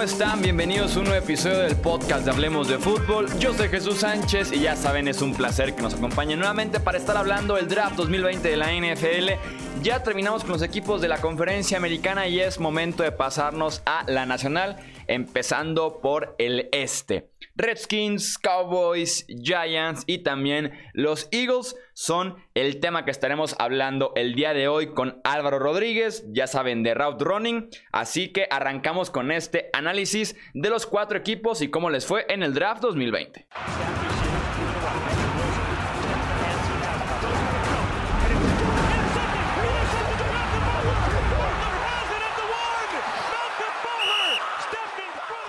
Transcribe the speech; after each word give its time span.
¿cómo 0.00 0.10
están? 0.10 0.40
Bienvenidos 0.40 0.96
a 0.96 1.00
un 1.00 1.04
nuevo 1.08 1.22
episodio 1.22 1.58
del 1.58 1.76
podcast 1.76 2.24
de 2.24 2.30
Hablemos 2.30 2.68
de 2.68 2.78
Fútbol. 2.78 3.26
Yo 3.38 3.52
soy 3.52 3.68
Jesús 3.68 3.98
Sánchez 3.98 4.50
y 4.50 4.60
ya 4.60 4.74
saben, 4.74 5.08
es 5.08 5.20
un 5.20 5.34
placer 5.34 5.74
que 5.74 5.82
nos 5.82 5.92
acompañen 5.92 6.38
nuevamente 6.38 6.80
para 6.80 6.96
estar 6.96 7.18
hablando 7.18 7.56
del 7.56 7.68
draft 7.68 7.96
2020 7.96 8.48
de 8.48 8.56
la 8.56 8.72
NFL. 8.72 9.82
Ya 9.82 10.02
terminamos 10.02 10.42
con 10.42 10.52
los 10.52 10.62
equipos 10.62 11.02
de 11.02 11.08
la 11.08 11.20
conferencia 11.20 11.76
americana 11.76 12.26
y 12.28 12.40
es 12.40 12.58
momento 12.58 13.02
de 13.02 13.12
pasarnos 13.12 13.82
a 13.84 14.04
la 14.06 14.24
nacional, 14.24 14.78
empezando 15.06 16.00
por 16.00 16.34
el 16.38 16.70
este. 16.72 17.29
Redskins, 17.60 18.38
Cowboys, 18.38 19.26
Giants 19.28 20.04
y 20.06 20.22
también 20.22 20.72
los 20.94 21.28
Eagles 21.30 21.76
son 21.92 22.36
el 22.54 22.80
tema 22.80 23.04
que 23.04 23.10
estaremos 23.10 23.54
hablando 23.58 24.12
el 24.16 24.34
día 24.34 24.54
de 24.54 24.66
hoy 24.66 24.94
con 24.94 25.20
Álvaro 25.24 25.58
Rodríguez, 25.58 26.24
ya 26.28 26.46
saben, 26.46 26.82
de 26.82 26.94
Route 26.94 27.22
Running. 27.22 27.68
Así 27.92 28.32
que 28.32 28.46
arrancamos 28.50 29.10
con 29.10 29.30
este 29.30 29.68
análisis 29.74 30.36
de 30.54 30.70
los 30.70 30.86
cuatro 30.86 31.18
equipos 31.18 31.60
y 31.60 31.68
cómo 31.68 31.90
les 31.90 32.06
fue 32.06 32.24
en 32.30 32.42
el 32.42 32.54
draft 32.54 32.80
2020. 32.80 33.46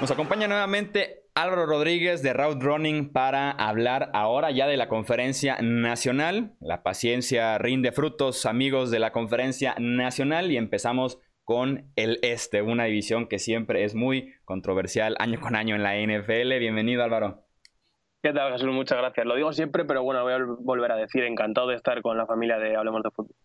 Nos 0.02 0.10
acompaña 0.10 0.48
nuevamente 0.48 1.21
Álvaro 1.34 1.66
Rodríguez 1.66 2.22
de 2.24 2.34
Route 2.34 2.62
Running 2.62 3.14
para 3.14 3.52
hablar 3.52 4.10
ahora 4.14 4.52
ya 4.52 4.68
de 4.68 4.76
la 4.76 4.90
conferencia 4.90 5.58
nacional. 5.62 6.56
La 6.60 6.84
paciencia 6.84 7.58
rinde 7.58 7.94
frutos, 7.94 8.46
amigos 8.46 8.92
de 8.92 9.00
la 9.00 9.14
conferencia 9.14 9.76
nacional, 9.80 10.52
y 10.52 10.58
empezamos 10.58 11.20
con 11.46 11.90
el 11.96 12.20
este, 12.22 12.62
una 12.62 12.84
división 12.84 13.28
que 13.28 13.40
siempre 13.40 13.86
es 13.86 13.96
muy 13.96 14.34
controversial 14.44 15.16
año 15.20 15.40
con 15.40 15.56
año 15.56 15.76
en 15.76 15.84
la 15.84 15.96
NFL. 15.96 16.60
Bienvenido 16.60 17.02
Álvaro. 17.02 17.46
¿Qué 18.22 18.34
tal? 18.34 18.54
Muchas 18.72 18.98
gracias. 18.98 19.26
Lo 19.26 19.36
digo 19.36 19.54
siempre, 19.54 19.86
pero 19.86 20.04
bueno, 20.04 20.24
voy 20.24 20.34
a 20.34 20.40
volver 20.60 20.92
a 20.92 20.98
decir, 20.98 21.24
encantado 21.24 21.68
de 21.68 21.76
estar 21.76 22.02
con 22.02 22.18
la 22.18 22.28
familia 22.28 22.58
de 22.60 22.76
Hablemos 22.76 23.04
de 23.04 23.10
Fútbol. 23.10 23.36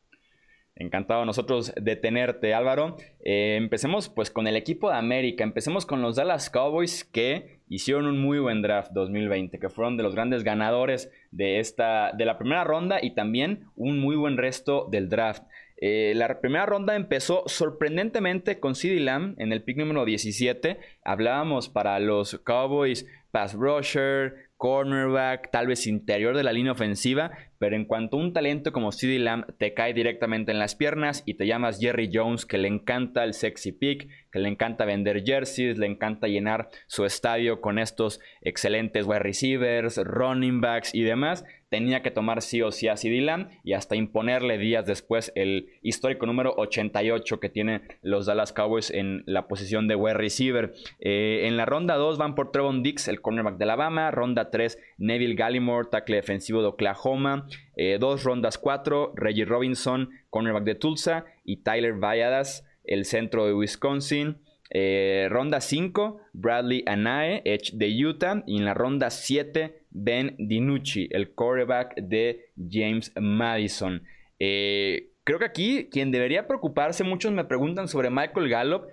Encantado 0.78 1.24
nosotros 1.24 1.72
de 1.74 1.96
tenerte, 1.96 2.52
Álvaro. 2.52 2.96
Eh, 3.24 3.56
empecemos 3.56 4.10
pues 4.10 4.30
con 4.30 4.46
el 4.46 4.56
equipo 4.56 4.90
de 4.90 4.96
América. 4.96 5.42
Empecemos 5.42 5.86
con 5.86 6.02
los 6.02 6.16
Dallas 6.16 6.50
Cowboys 6.50 7.02
que 7.02 7.60
hicieron 7.68 8.06
un 8.06 8.20
muy 8.20 8.38
buen 8.38 8.60
draft 8.60 8.92
2020, 8.92 9.58
que 9.58 9.70
fueron 9.70 9.96
de 9.96 10.02
los 10.02 10.14
grandes 10.14 10.44
ganadores 10.44 11.10
de, 11.30 11.60
esta, 11.60 12.12
de 12.12 12.26
la 12.26 12.36
primera 12.36 12.62
ronda 12.64 12.98
y 13.02 13.14
también 13.14 13.64
un 13.74 13.98
muy 13.98 14.16
buen 14.16 14.36
resto 14.36 14.86
del 14.90 15.08
draft. 15.08 15.44
Eh, 15.78 16.12
la 16.14 16.40
primera 16.40 16.66
ronda 16.66 16.94
empezó 16.94 17.44
sorprendentemente 17.46 18.60
con 18.60 18.74
CeeDee 18.74 19.00
Lamb 19.00 19.34
en 19.38 19.52
el 19.52 19.62
pick 19.62 19.78
número 19.78 20.04
17. 20.04 20.78
Hablábamos 21.02 21.70
para 21.70 21.98
los 22.00 22.38
Cowboys 22.40 23.06
pass 23.30 23.52
rusher, 23.52 24.45
cornerback, 24.56 25.50
tal 25.50 25.66
vez 25.66 25.86
interior 25.86 26.36
de 26.36 26.42
la 26.42 26.52
línea 26.52 26.72
ofensiva, 26.72 27.30
pero 27.58 27.76
en 27.76 27.84
cuanto 27.84 28.16
a 28.16 28.20
un 28.20 28.32
talento 28.32 28.72
como 28.72 28.92
CeeDee 28.92 29.18
Lamb 29.18 29.46
te 29.58 29.74
cae 29.74 29.92
directamente 29.94 30.52
en 30.52 30.58
las 30.58 30.74
piernas 30.74 31.22
y 31.26 31.34
te 31.34 31.46
llamas 31.46 31.78
Jerry 31.78 32.10
Jones, 32.12 32.46
que 32.46 32.58
le 32.58 32.68
encanta 32.68 33.24
el 33.24 33.34
sexy 33.34 33.72
pick, 33.72 34.08
que 34.30 34.38
le 34.38 34.48
encanta 34.48 34.84
vender 34.84 35.24
jerseys, 35.24 35.78
le 35.78 35.86
encanta 35.86 36.28
llenar 36.28 36.68
su 36.86 37.04
estadio 37.04 37.60
con 37.60 37.78
estos 37.78 38.20
excelentes 38.40 39.06
wide 39.06 39.20
receivers, 39.20 39.98
running 39.98 40.60
backs 40.60 40.94
y 40.94 41.02
demás, 41.02 41.44
tenía 41.76 42.00
que 42.00 42.10
tomar 42.10 42.40
sí 42.40 42.62
o 42.62 42.72
sí 42.72 42.88
a 42.88 42.96
CD 42.96 43.20
Lamb 43.20 43.50
y 43.62 43.74
hasta 43.74 43.96
imponerle 43.96 44.56
días 44.56 44.86
después 44.86 45.30
el 45.34 45.68
histórico 45.82 46.24
número 46.24 46.54
88 46.56 47.38
que 47.38 47.50
tienen 47.50 47.82
los 48.00 48.24
Dallas 48.24 48.54
Cowboys 48.54 48.90
en 48.90 49.22
la 49.26 49.46
posición 49.46 49.86
de 49.86 49.94
wide 49.94 50.14
receiver. 50.14 50.72
Eh, 51.00 51.42
en 51.44 51.58
la 51.58 51.66
ronda 51.66 51.96
2 51.96 52.16
van 52.16 52.34
por 52.34 52.50
Trevon 52.50 52.82
Dix, 52.82 53.08
el 53.08 53.20
cornerback 53.20 53.58
de 53.58 53.64
Alabama. 53.64 54.10
Ronda 54.10 54.50
3, 54.50 54.78
Neville 54.96 55.34
Gallimore, 55.34 55.88
tackle 55.90 56.16
defensivo 56.16 56.62
de 56.62 56.68
Oklahoma. 56.68 57.46
Eh, 57.76 57.98
dos 58.00 58.24
rondas 58.24 58.56
4, 58.56 59.12
Reggie 59.14 59.44
Robinson, 59.44 60.08
cornerback 60.30 60.64
de 60.64 60.76
Tulsa. 60.76 61.26
Y 61.44 61.58
Tyler 61.58 61.92
Valladas, 61.92 62.64
el 62.84 63.04
centro 63.04 63.44
de 63.44 63.52
Wisconsin. 63.52 64.38
Eh, 64.70 65.28
ronda 65.30 65.60
5, 65.60 66.20
Bradley 66.32 66.82
Anae, 66.86 67.42
Edge 67.44 67.72
de 67.74 68.06
Utah. 68.06 68.42
Y 68.46 68.56
en 68.56 68.64
la 68.64 68.74
ronda 68.74 69.10
7, 69.10 69.85
Ben 69.98 70.34
DiNucci, 70.38 71.08
el 71.10 71.32
quarterback 71.32 71.94
de 71.96 72.50
James 72.70 73.12
Madison. 73.18 74.02
Eh, 74.38 75.12
creo 75.24 75.38
que 75.38 75.46
aquí 75.46 75.88
quien 75.90 76.10
debería 76.12 76.46
preocuparse, 76.46 77.02
muchos 77.02 77.32
me 77.32 77.44
preguntan 77.44 77.88
sobre 77.88 78.10
Michael 78.10 78.50
Gallup. 78.50 78.84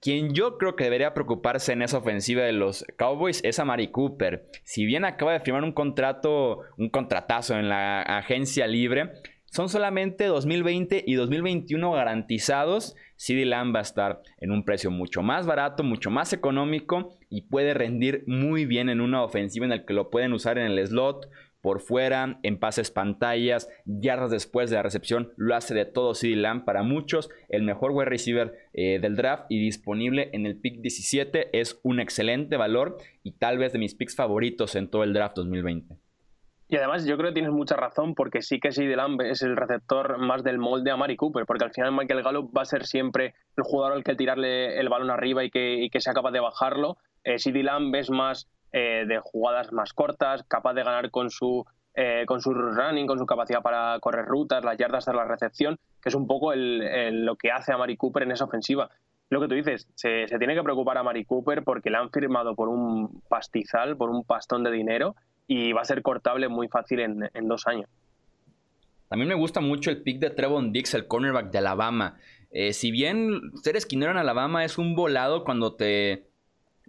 Quien 0.00 0.34
yo 0.34 0.58
creo 0.58 0.76
que 0.76 0.84
debería 0.84 1.14
preocuparse 1.14 1.72
en 1.72 1.82
esa 1.82 1.98
ofensiva 1.98 2.42
de 2.42 2.52
los 2.52 2.84
Cowboys 2.96 3.40
es 3.44 3.58
a 3.58 3.64
Mari 3.64 3.88
Cooper. 3.88 4.48
Si 4.64 4.84
bien 4.84 5.04
acaba 5.04 5.32
de 5.32 5.40
firmar 5.40 5.64
un 5.64 5.72
contrato, 5.72 6.60
un 6.76 6.90
contratazo 6.90 7.56
en 7.56 7.68
la 7.68 8.02
agencia 8.02 8.66
libre, 8.66 9.12
son 9.46 9.68
solamente 9.68 10.26
2020 10.26 11.04
y 11.06 11.14
2021 11.14 11.92
garantizados. 11.92 12.96
CD 13.22 13.44
Lamb 13.44 13.72
va 13.72 13.78
a 13.78 13.82
estar 13.82 14.20
en 14.38 14.50
un 14.50 14.64
precio 14.64 14.90
mucho 14.90 15.22
más 15.22 15.46
barato, 15.46 15.84
mucho 15.84 16.10
más 16.10 16.32
económico 16.32 17.16
y 17.30 17.42
puede 17.42 17.72
rendir 17.72 18.24
muy 18.26 18.66
bien 18.66 18.88
en 18.88 19.00
una 19.00 19.22
ofensiva 19.22 19.64
en 19.64 19.70
la 19.70 19.84
que 19.84 19.94
lo 19.94 20.10
pueden 20.10 20.32
usar 20.32 20.58
en 20.58 20.66
el 20.66 20.84
slot, 20.84 21.30
por 21.60 21.78
fuera, 21.78 22.40
en 22.42 22.58
pases 22.58 22.90
pantallas, 22.90 23.68
yardas 23.84 24.32
después 24.32 24.70
de 24.70 24.76
la 24.76 24.82
recepción, 24.82 25.32
lo 25.36 25.54
hace 25.54 25.72
de 25.72 25.84
todo 25.84 26.16
CD 26.16 26.34
Lamb. 26.34 26.64
Para 26.64 26.82
muchos, 26.82 27.30
el 27.48 27.62
mejor 27.62 27.92
wide 27.92 28.06
receiver 28.06 28.54
eh, 28.72 28.98
del 29.00 29.14
draft 29.14 29.44
y 29.48 29.60
disponible 29.60 30.30
en 30.32 30.44
el 30.44 30.56
pick 30.56 30.80
17 30.80 31.56
es 31.56 31.78
un 31.84 32.00
excelente 32.00 32.56
valor 32.56 32.96
y 33.22 33.34
tal 33.38 33.56
vez 33.56 33.72
de 33.72 33.78
mis 33.78 33.94
picks 33.94 34.16
favoritos 34.16 34.74
en 34.74 34.88
todo 34.88 35.04
el 35.04 35.12
draft 35.12 35.36
2020. 35.36 36.01
Y 36.72 36.76
además 36.76 37.04
yo 37.04 37.18
creo 37.18 37.28
que 37.28 37.34
tienes 37.34 37.52
mucha 37.52 37.76
razón 37.76 38.14
porque 38.14 38.40
sí 38.40 38.58
que 38.58 38.72
sí 38.72 38.86
Lamb 38.86 39.20
es 39.20 39.42
el 39.42 39.58
receptor 39.58 40.16
más 40.16 40.42
del 40.42 40.56
molde 40.56 40.90
a 40.90 40.96
Mari 40.96 41.18
Cooper, 41.18 41.44
porque 41.44 41.66
al 41.66 41.70
final 41.70 41.92
Michael 41.92 42.22
Gallup 42.22 42.50
va 42.56 42.62
a 42.62 42.64
ser 42.64 42.86
siempre 42.86 43.34
el 43.58 43.62
jugador 43.62 43.92
al 43.92 44.02
que 44.02 44.14
tirarle 44.14 44.80
el 44.80 44.88
balón 44.88 45.10
arriba 45.10 45.44
y 45.44 45.50
que, 45.50 45.86
que 45.92 46.00
sea 46.00 46.14
capaz 46.14 46.30
de 46.30 46.40
bajarlo. 46.40 46.96
Eh, 47.24 47.36
Lamb 47.62 47.94
es 47.94 48.08
más 48.08 48.48
eh, 48.72 49.04
de 49.06 49.20
jugadas 49.22 49.70
más 49.70 49.92
cortas, 49.92 50.44
capaz 50.44 50.72
de 50.72 50.82
ganar 50.82 51.10
con 51.10 51.28
su, 51.28 51.62
eh, 51.94 52.24
con 52.26 52.40
su 52.40 52.54
running, 52.54 53.06
con 53.06 53.18
su 53.18 53.26
capacidad 53.26 53.60
para 53.60 54.00
correr 54.00 54.24
rutas, 54.24 54.64
las 54.64 54.78
yardas 54.78 55.04
de 55.04 55.12
la 55.12 55.26
recepción, 55.26 55.78
que 56.00 56.08
es 56.08 56.14
un 56.14 56.26
poco 56.26 56.54
lo 56.54 57.36
que 57.36 57.50
hace 57.50 57.74
a 57.74 57.76
Mari 57.76 57.98
Cooper 57.98 58.22
en 58.22 58.32
esa 58.32 58.46
ofensiva. 58.46 58.88
Lo 59.28 59.42
que 59.42 59.48
tú 59.48 59.54
dices, 59.54 59.88
se, 59.94 60.26
se 60.26 60.38
tiene 60.38 60.54
que 60.54 60.62
preocupar 60.62 60.96
a 60.96 61.02
Mari 61.02 61.26
Cooper 61.26 61.64
porque 61.64 61.90
la 61.90 61.98
han 61.98 62.10
firmado 62.10 62.54
por 62.54 62.70
un 62.70 63.20
pastizal, 63.28 63.98
por 63.98 64.08
un 64.08 64.24
pastón 64.24 64.62
de 64.62 64.70
dinero 64.70 65.16
y 65.52 65.72
va 65.72 65.82
a 65.82 65.84
ser 65.84 66.00
cortable 66.00 66.48
muy 66.48 66.68
fácil 66.68 67.00
en, 67.00 67.48
dos 67.48 67.66
años. 67.66 67.88
También 69.08 69.28
me 69.28 69.34
gusta 69.34 69.60
mucho 69.60 69.90
el 69.90 70.02
pick 70.02 70.18
de 70.18 70.30
Trevon 70.30 70.72
Dix, 70.72 70.94
el 70.94 71.06
cornerback 71.06 71.50
de 71.50 71.58
Alabama. 71.58 72.16
Eh, 72.50 72.72
si 72.72 72.90
bien 72.90 73.52
ser 73.62 73.76
esquinero 73.76 74.12
en 74.12 74.16
Alabama 74.18 74.64
es 74.64 74.78
un 74.78 74.94
volado 74.94 75.44
cuando 75.44 75.74
te 75.74 76.30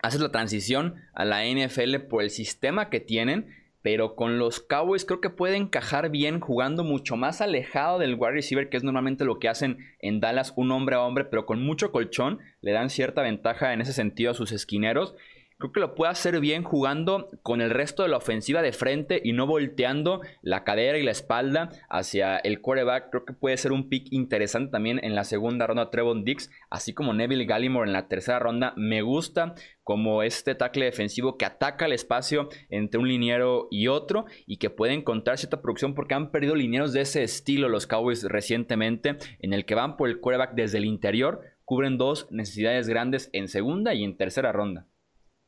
haces 0.02 0.22
la 0.22 0.32
transición 0.32 0.96
a 1.14 1.26
la 1.26 1.46
NFL 1.46 2.08
por 2.10 2.24
el 2.24 2.30
sistema 2.30 2.90
que 2.90 3.02
tienen, 3.02 3.54
pero 3.82 4.16
con 4.16 4.40
los 4.40 4.62
Cowboys 4.62 5.04
creo 5.04 5.20
que 5.20 5.30
puede 5.30 5.58
encajar 5.58 6.10
bien 6.10 6.40
jugando 6.40 6.86
mucho 6.86 7.18
más 7.18 7.42
alejado 7.42 8.00
del 8.00 8.16
wide 8.16 8.32
receiver, 8.32 8.70
que 8.70 8.78
es 8.78 8.84
normalmente 8.86 9.26
lo 9.26 9.40
que 9.40 9.50
hacen 9.50 9.80
en 10.00 10.22
Dallas 10.22 10.54
un 10.56 10.72
hombre 10.72 10.96
a 10.96 11.02
hombre, 11.02 11.26
pero 11.26 11.46
con 11.46 11.62
mucho 11.62 11.92
colchón, 11.92 12.40
le 12.62 12.72
dan 12.72 12.90
cierta 12.90 13.22
ventaja 13.22 13.74
en 13.74 13.82
ese 13.82 13.92
sentido 13.92 14.32
a 14.32 14.36
sus 14.36 14.54
esquineros 14.54 15.16
creo 15.64 15.72
que 15.72 15.80
lo 15.80 15.96
puede 15.96 16.12
hacer 16.12 16.42
bien 16.42 16.64
jugando 16.64 17.30
con 17.42 17.62
el 17.62 17.70
resto 17.70 18.04
de 18.04 18.10
la 18.10 18.18
ofensiva 18.18 18.62
de 18.62 18.74
frente 18.74 19.22
y 19.24 19.32
no 19.32 19.48
volteando 19.48 20.20
la 20.42 20.66
cadera 20.66 20.98
y 20.98 21.04
la 21.04 21.12
espalda 21.12 21.70
hacia 21.90 22.38
el 22.38 22.60
quarterback. 22.60 23.10
Creo 23.12 23.24
que 23.24 23.32
puede 23.32 23.56
ser 23.56 23.72
un 23.72 23.88
pick 23.88 24.08
interesante 24.12 24.72
también 24.72 25.00
en 25.02 25.16
la 25.16 25.24
segunda 25.24 25.66
ronda 25.66 25.90
Trevon 25.90 26.26
Dix, 26.26 26.52
así 26.70 26.94
como 26.94 27.14
Neville 27.14 27.46
Gallimore 27.46 27.88
en 27.88 27.94
la 27.94 28.10
tercera 28.10 28.40
ronda. 28.40 28.74
Me 28.76 29.04
gusta 29.04 29.56
como 29.84 30.22
este 30.22 30.54
tackle 30.54 30.84
defensivo 30.84 31.38
que 31.38 31.46
ataca 31.46 31.86
el 31.86 31.94
espacio 31.94 32.50
entre 32.70 33.00
un 33.00 33.08
liniero 33.08 33.70
y 33.72 33.88
otro 33.88 34.26
y 34.46 34.58
que 34.58 34.70
puede 34.70 34.92
encontrar 34.92 35.38
cierta 35.38 35.62
producción 35.62 35.96
porque 35.96 36.14
han 36.14 36.32
perdido 36.32 36.56
linieros 36.56 36.92
de 36.92 37.02
ese 37.02 37.24
estilo 37.24 37.70
los 37.70 37.88
Cowboys 37.88 38.24
recientemente 38.24 39.16
en 39.40 39.54
el 39.54 39.64
que 39.64 39.76
van 39.76 39.96
por 39.96 40.10
el 40.10 40.20
quarterback 40.20 40.56
desde 40.56 40.80
el 40.80 40.86
interior, 40.86 41.40
cubren 41.64 41.98
dos 41.98 42.30
necesidades 42.32 42.90
grandes 42.90 43.30
en 43.32 43.48
segunda 43.48 43.94
y 43.94 44.04
en 44.04 44.18
tercera 44.18 44.52
ronda. 44.52 44.88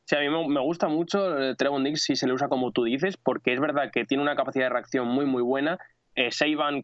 Sí, 0.06 0.14
a 0.14 0.20
mí 0.20 0.28
me 0.28 0.60
gusta 0.60 0.86
mucho 0.86 1.36
el 1.36 1.56
Trevon 1.56 1.82
Dix 1.82 2.04
si 2.04 2.14
se 2.14 2.28
le 2.28 2.32
usa 2.32 2.46
como 2.46 2.70
tú 2.70 2.84
dices, 2.84 3.16
porque 3.16 3.52
es 3.52 3.58
verdad 3.58 3.90
que 3.92 4.04
tiene 4.04 4.22
una 4.22 4.36
capacidad 4.36 4.66
de 4.66 4.70
reacción 4.70 5.08
muy, 5.08 5.26
muy 5.26 5.42
buena. 5.42 5.80
Eh, 6.14 6.30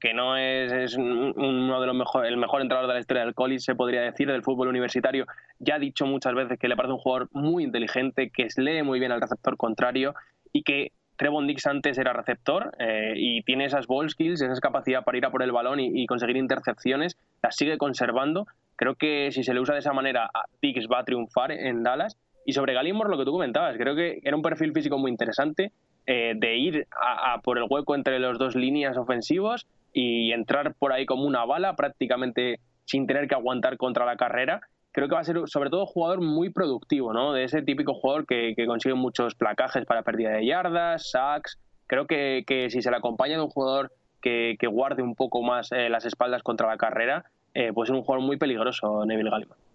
que 0.01 0.13
no 0.13 0.37
es, 0.37 0.97
uno 0.97 1.81
de 1.81 1.87
los 1.87 1.95
mejores, 1.95 2.31
el 2.33 2.37
mejor 2.37 2.63
entrenador 2.63 2.89
de 2.89 2.95
la 2.95 3.01
historia 3.01 3.25
del 3.25 3.35
college, 3.35 3.61
se 3.61 3.77
podría 3.77 4.01
decir, 4.03 4.27
del 4.27 4.43
fútbol 4.43 4.69
universitario, 4.69 5.27
ya 5.61 5.77
ha 5.77 5.79
dicho 5.79 6.05
muchas 6.05 6.35
veces 6.35 6.59
que 6.59 6.67
le 6.67 6.75
parece 6.75 6.95
un 6.95 6.99
jugador 6.99 7.29
muy 7.33 7.63
inteligente, 7.63 8.31
que 8.31 8.49
lee 8.57 8.83
muy 8.83 8.99
bien 8.99 9.13
al 9.13 9.21
receptor 9.21 9.57
contrario 9.57 10.15
y 10.53 10.65
que 10.65 10.91
Trevon 11.17 11.47
Dix 11.47 11.65
antes 11.69 11.99
era 11.99 12.13
receptor 12.13 12.73
eh, 12.81 13.15
y 13.17 13.43
tiene 13.43 13.67
esas 13.67 13.87
ball 13.87 14.11
skills, 14.11 14.43
esa 14.43 14.61
capacidad 14.61 15.05
para 15.05 15.17
ir 15.17 15.25
a 15.27 15.31
por 15.31 15.45
el 15.45 15.53
balón 15.53 15.79
y, 15.79 15.93
y, 15.95 16.07
conseguir 16.07 16.37
intercepciones, 16.37 17.17
las 17.41 17.55
sigue 17.55 17.79
conservando. 17.79 18.49
Creo 18.75 18.97
que 18.97 19.31
si 19.31 19.45
se 19.45 19.55
le 19.55 19.61
usa 19.61 19.75
de 19.75 19.81
esa 19.81 19.93
manera, 19.93 20.29
Dix 20.61 20.89
va 20.93 20.99
a 20.99 21.05
triunfar 21.05 21.53
en 21.53 21.85
Dallas 21.85 22.19
Y 22.44 22.53
sobre 22.53 22.75
Gallimore, 22.75 23.11
lo 23.11 23.19
que 23.19 23.25
tú 23.25 23.33
comentabas, 23.33 23.77
creo 23.77 23.94
que 23.94 24.21
era 24.23 24.37
un 24.37 24.43
perfil 24.43 24.73
físico 24.73 24.99
muy 24.99 25.11
interesante 25.11 25.73
eh, 26.06 26.33
de 26.37 26.56
ir 26.56 26.89
a, 27.00 27.41
por 27.43 27.59
el 27.59 27.65
hueco 27.69 27.94
entre 27.94 28.19
las 28.19 28.37
dos 28.39 28.56
líneas 28.56 28.97
ofensivos 28.97 29.67
y 29.93 30.33
entrar 30.33 30.75
por 30.75 30.93
ahí 30.93 31.06
como 31.06 31.25
una 31.25 31.44
bala, 31.44 31.77
prácticamente 31.77 32.59
sin 32.85 33.06
tener 33.06 33.29
que 33.29 33.37
aguantar 33.37 33.77
contra 33.77 34.05
la 34.05 34.17
carrera. 34.17 34.61
Creo 34.91 35.09
que 35.09 35.15
va 35.15 35.21
a 35.21 35.25
ser 35.25 35.41
sobre 35.47 35.71
todo 35.71 35.83
un 35.83 35.87
jugador 35.87 36.21
muy 36.21 36.50
productivo, 36.50 37.12
¿no? 37.12 37.33
De 37.33 37.44
ese 37.44 37.62
típico 37.62 37.94
jugador 37.94 38.27
que, 38.27 38.55
consigue 38.67 38.95
muchos 38.95 39.35
placajes 39.35 39.87
para 39.87 40.03
pérdida 40.03 40.31
de 40.31 40.45
yardas, 40.45 41.11
sacks. 41.11 41.59
Creo 41.87 42.06
que, 42.06 42.67
si 42.71 42.83
se 42.83 42.91
le 42.91 42.97
acompaña 42.97 43.37
de 43.37 43.43
un 43.43 43.50
jugador 43.50 43.93
que, 44.21 44.56
guarde 44.71 45.03
un 45.03 45.15
poco 45.15 45.43
más 45.43 45.71
eh, 45.73 45.88
las 45.88 46.05
espaldas 46.05 46.43
contra 46.43 46.67
la 46.67 46.77
carrera, 46.77 47.25
eh, 47.55 47.71
pues 47.73 47.91
es 47.91 47.95
un 47.95 48.03
jugador 48.03 48.27
muy 48.27 48.38
peligroso, 48.38 49.05
Neville 49.06 49.31
Gallimore. 49.31 49.72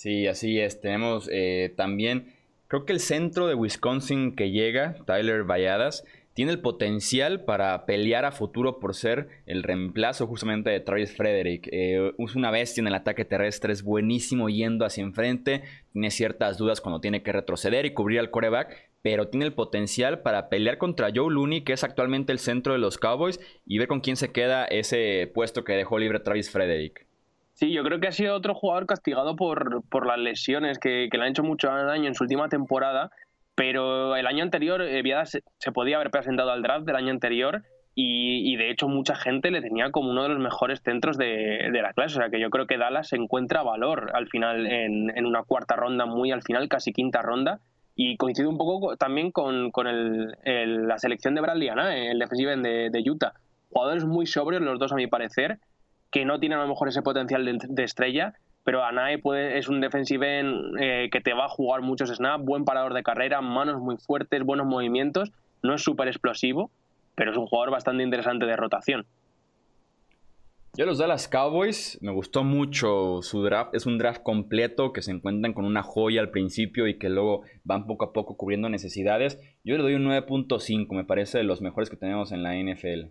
Sí, 0.00 0.26
así 0.28 0.58
es. 0.58 0.80
Tenemos 0.80 1.28
eh, 1.30 1.74
también, 1.76 2.32
creo 2.68 2.86
que 2.86 2.94
el 2.94 3.00
centro 3.00 3.46
de 3.46 3.54
Wisconsin 3.54 4.34
que 4.34 4.50
llega, 4.50 4.94
Tyler 5.04 5.44
Valladas, 5.44 6.06
tiene 6.32 6.52
el 6.52 6.60
potencial 6.60 7.44
para 7.44 7.84
pelear 7.84 8.24
a 8.24 8.32
futuro 8.32 8.80
por 8.80 8.94
ser 8.94 9.28
el 9.44 9.62
reemplazo 9.62 10.26
justamente 10.26 10.70
de 10.70 10.80
Travis 10.80 11.14
Frederick. 11.14 11.68
Eh, 11.70 12.14
una 12.34 12.50
bestia 12.50 12.80
en 12.80 12.86
el 12.86 12.94
ataque 12.94 13.26
terrestre, 13.26 13.74
es 13.74 13.82
buenísimo 13.82 14.48
yendo 14.48 14.86
hacia 14.86 15.04
enfrente, 15.04 15.64
tiene 15.92 16.10
ciertas 16.10 16.56
dudas 16.56 16.80
cuando 16.80 17.02
tiene 17.02 17.22
que 17.22 17.32
retroceder 17.32 17.84
y 17.84 17.92
cubrir 17.92 18.20
al 18.20 18.30
coreback, 18.30 18.74
pero 19.02 19.28
tiene 19.28 19.44
el 19.44 19.52
potencial 19.52 20.22
para 20.22 20.48
pelear 20.48 20.78
contra 20.78 21.10
Joe 21.14 21.30
Looney, 21.30 21.60
que 21.60 21.74
es 21.74 21.84
actualmente 21.84 22.32
el 22.32 22.38
centro 22.38 22.72
de 22.72 22.78
los 22.78 22.96
Cowboys, 22.96 23.38
y 23.66 23.76
ver 23.76 23.86
con 23.86 24.00
quién 24.00 24.16
se 24.16 24.32
queda 24.32 24.64
ese 24.64 25.30
puesto 25.34 25.62
que 25.62 25.74
dejó 25.74 25.98
libre 25.98 26.20
Travis 26.20 26.50
Frederick. 26.50 27.09
Sí, 27.54 27.72
yo 27.72 27.82
creo 27.84 28.00
que 28.00 28.08
ha 28.08 28.12
sido 28.12 28.34
otro 28.34 28.54
jugador 28.54 28.86
castigado 28.86 29.36
por, 29.36 29.82
por 29.88 30.06
las 30.06 30.18
lesiones 30.18 30.78
que, 30.78 31.08
que, 31.10 31.18
le 31.18 31.24
han 31.24 31.30
hecho 31.30 31.42
mucho 31.42 31.68
daño 31.68 32.08
en 32.08 32.14
su 32.14 32.24
última 32.24 32.48
temporada, 32.48 33.10
pero 33.54 34.16
el 34.16 34.26
año 34.26 34.42
anterior 34.42 34.80
eh, 34.80 35.02
se, 35.24 35.72
podía 35.72 35.96
haber 35.96 36.10
presentado 36.10 36.50
al 36.50 36.62
draft 36.62 36.86
del 36.86 36.96
año 36.96 37.10
anterior 37.10 37.62
y, 37.94 38.56
de 38.56 38.70
hecho 38.70 38.88
mucha 38.88 39.14
gente 39.14 39.50
le 39.50 39.60
tenía 39.60 39.90
como 39.90 40.10
uno 40.10 40.22
de 40.22 40.30
los 40.30 40.38
mejores 40.38 40.80
centros 40.80 41.18
de, 41.18 41.68
la 41.70 41.92
clase, 41.92 42.16
o 42.16 42.20
sea 42.22 42.30
que 42.30 42.40
yo 42.40 42.48
creo 42.48 42.66
que 42.66 42.78
Dallas 42.78 43.12
encuentra 43.12 43.62
valor 43.62 44.12
al 44.14 44.28
final 44.28 44.66
en, 44.66 45.14
en 45.14 45.26
una 45.26 45.42
cuarta 45.42 45.76
ronda, 45.76 46.06
muy 46.06 46.32
al 46.32 46.42
final, 46.42 46.68
casi 46.68 46.92
quinta 46.94 47.20
ronda, 47.20 47.60
y 47.94 48.16
coincide 48.16 48.46
un 48.46 48.56
poco 48.56 48.96
también 48.96 49.30
con, 49.30 49.70
con 49.70 49.86
el, 49.86 50.34
la 50.88 50.96
selección 50.96 51.34
de 51.34 51.42
Bradley 51.42 51.68
el 51.68 52.18
defensivo 52.18 52.50
de, 52.52 52.88
de 52.90 53.10
Utah. 53.10 53.34
Jugadores 53.68 54.06
muy 54.06 54.24
sobrios 54.24 54.62
los 54.62 54.78
dos 54.78 54.92
a 54.92 54.96
mi 54.96 55.06
parecer, 55.06 55.58
que 56.10 56.24
no 56.24 56.40
tienen 56.40 56.58
a 56.58 56.62
lo 56.62 56.68
mejor 56.68 56.88
ese 56.88 57.02
potencial 57.02 57.44
de, 57.44 57.84
estrella, 57.84 58.34
pero 58.64 58.84
Anae 58.84 59.18
puede, 59.18 59.58
es 59.58 59.68
un 59.68 59.80
defensive 59.80 60.42
eh, 60.80 61.08
que 61.10 61.20
te 61.20 61.34
va 61.34 61.46
a 61.46 61.48
jugar 61.48 61.82
muchos 61.82 62.10
snaps, 62.10 62.44
buen 62.44 62.64
parador 62.64 62.94
de 62.94 63.02
carrera, 63.02 63.40
manos 63.40 63.80
muy 63.80 63.96
fuertes, 63.96 64.42
buenos 64.42 64.66
movimientos, 64.66 65.32
no 65.62 65.74
es 65.74 65.82
súper 65.82 66.08
explosivo, 66.08 66.70
pero 67.14 67.30
es 67.30 67.36
un 67.36 67.46
jugador 67.46 67.70
bastante 67.70 68.02
interesante 68.02 68.46
de 68.46 68.56
rotación. 68.56 69.06
Yo 70.76 70.86
los 70.86 70.98
Dallas 70.98 71.26
Cowboys, 71.26 71.98
me 72.00 72.12
gustó 72.12 72.44
mucho 72.44 73.22
su 73.22 73.42
draft. 73.42 73.74
Es 73.74 73.86
un 73.86 73.98
draft 73.98 74.22
completo 74.22 74.92
que 74.92 75.02
se 75.02 75.10
encuentran 75.10 75.52
con 75.52 75.64
una 75.64 75.82
joya 75.82 76.20
al 76.20 76.30
principio 76.30 76.86
y 76.86 76.96
que 76.96 77.08
luego 77.08 77.42
van 77.64 77.86
poco 77.86 78.04
a 78.04 78.12
poco 78.12 78.36
cubriendo 78.36 78.68
necesidades. 78.68 79.40
Yo 79.64 79.76
le 79.76 79.82
doy 79.82 79.94
un 79.94 80.04
9.5, 80.04 80.94
me 80.94 81.04
parece 81.04 81.38
de 81.38 81.44
los 81.44 81.60
mejores 81.60 81.90
que 81.90 81.96
tenemos 81.96 82.30
en 82.30 82.44
la 82.44 82.54
NFL. 82.54 83.10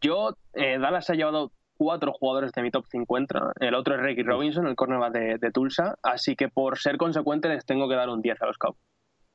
Yo, 0.00 0.36
eh, 0.54 0.78
Dallas 0.80 1.08
ha 1.08 1.14
llevado 1.14 1.52
cuatro 1.82 2.12
jugadores 2.12 2.52
de 2.52 2.62
mi 2.62 2.70
top 2.70 2.86
50. 2.86 3.54
El 3.58 3.74
otro 3.74 3.96
es 3.96 4.00
Ricky 4.00 4.22
Robinson, 4.22 4.68
el 4.68 4.76
cornerback 4.76 5.40
de, 5.40 5.50
Tulsa. 5.50 5.98
Así 6.04 6.36
que 6.36 6.48
por 6.48 6.78
ser 6.78 6.96
consecuente 6.96 7.48
les 7.48 7.66
tengo 7.66 7.88
que 7.88 7.96
dar 7.96 8.08
un 8.08 8.22
10 8.22 8.40
a 8.40 8.46
los 8.46 8.56
Cowboys. 8.56 8.80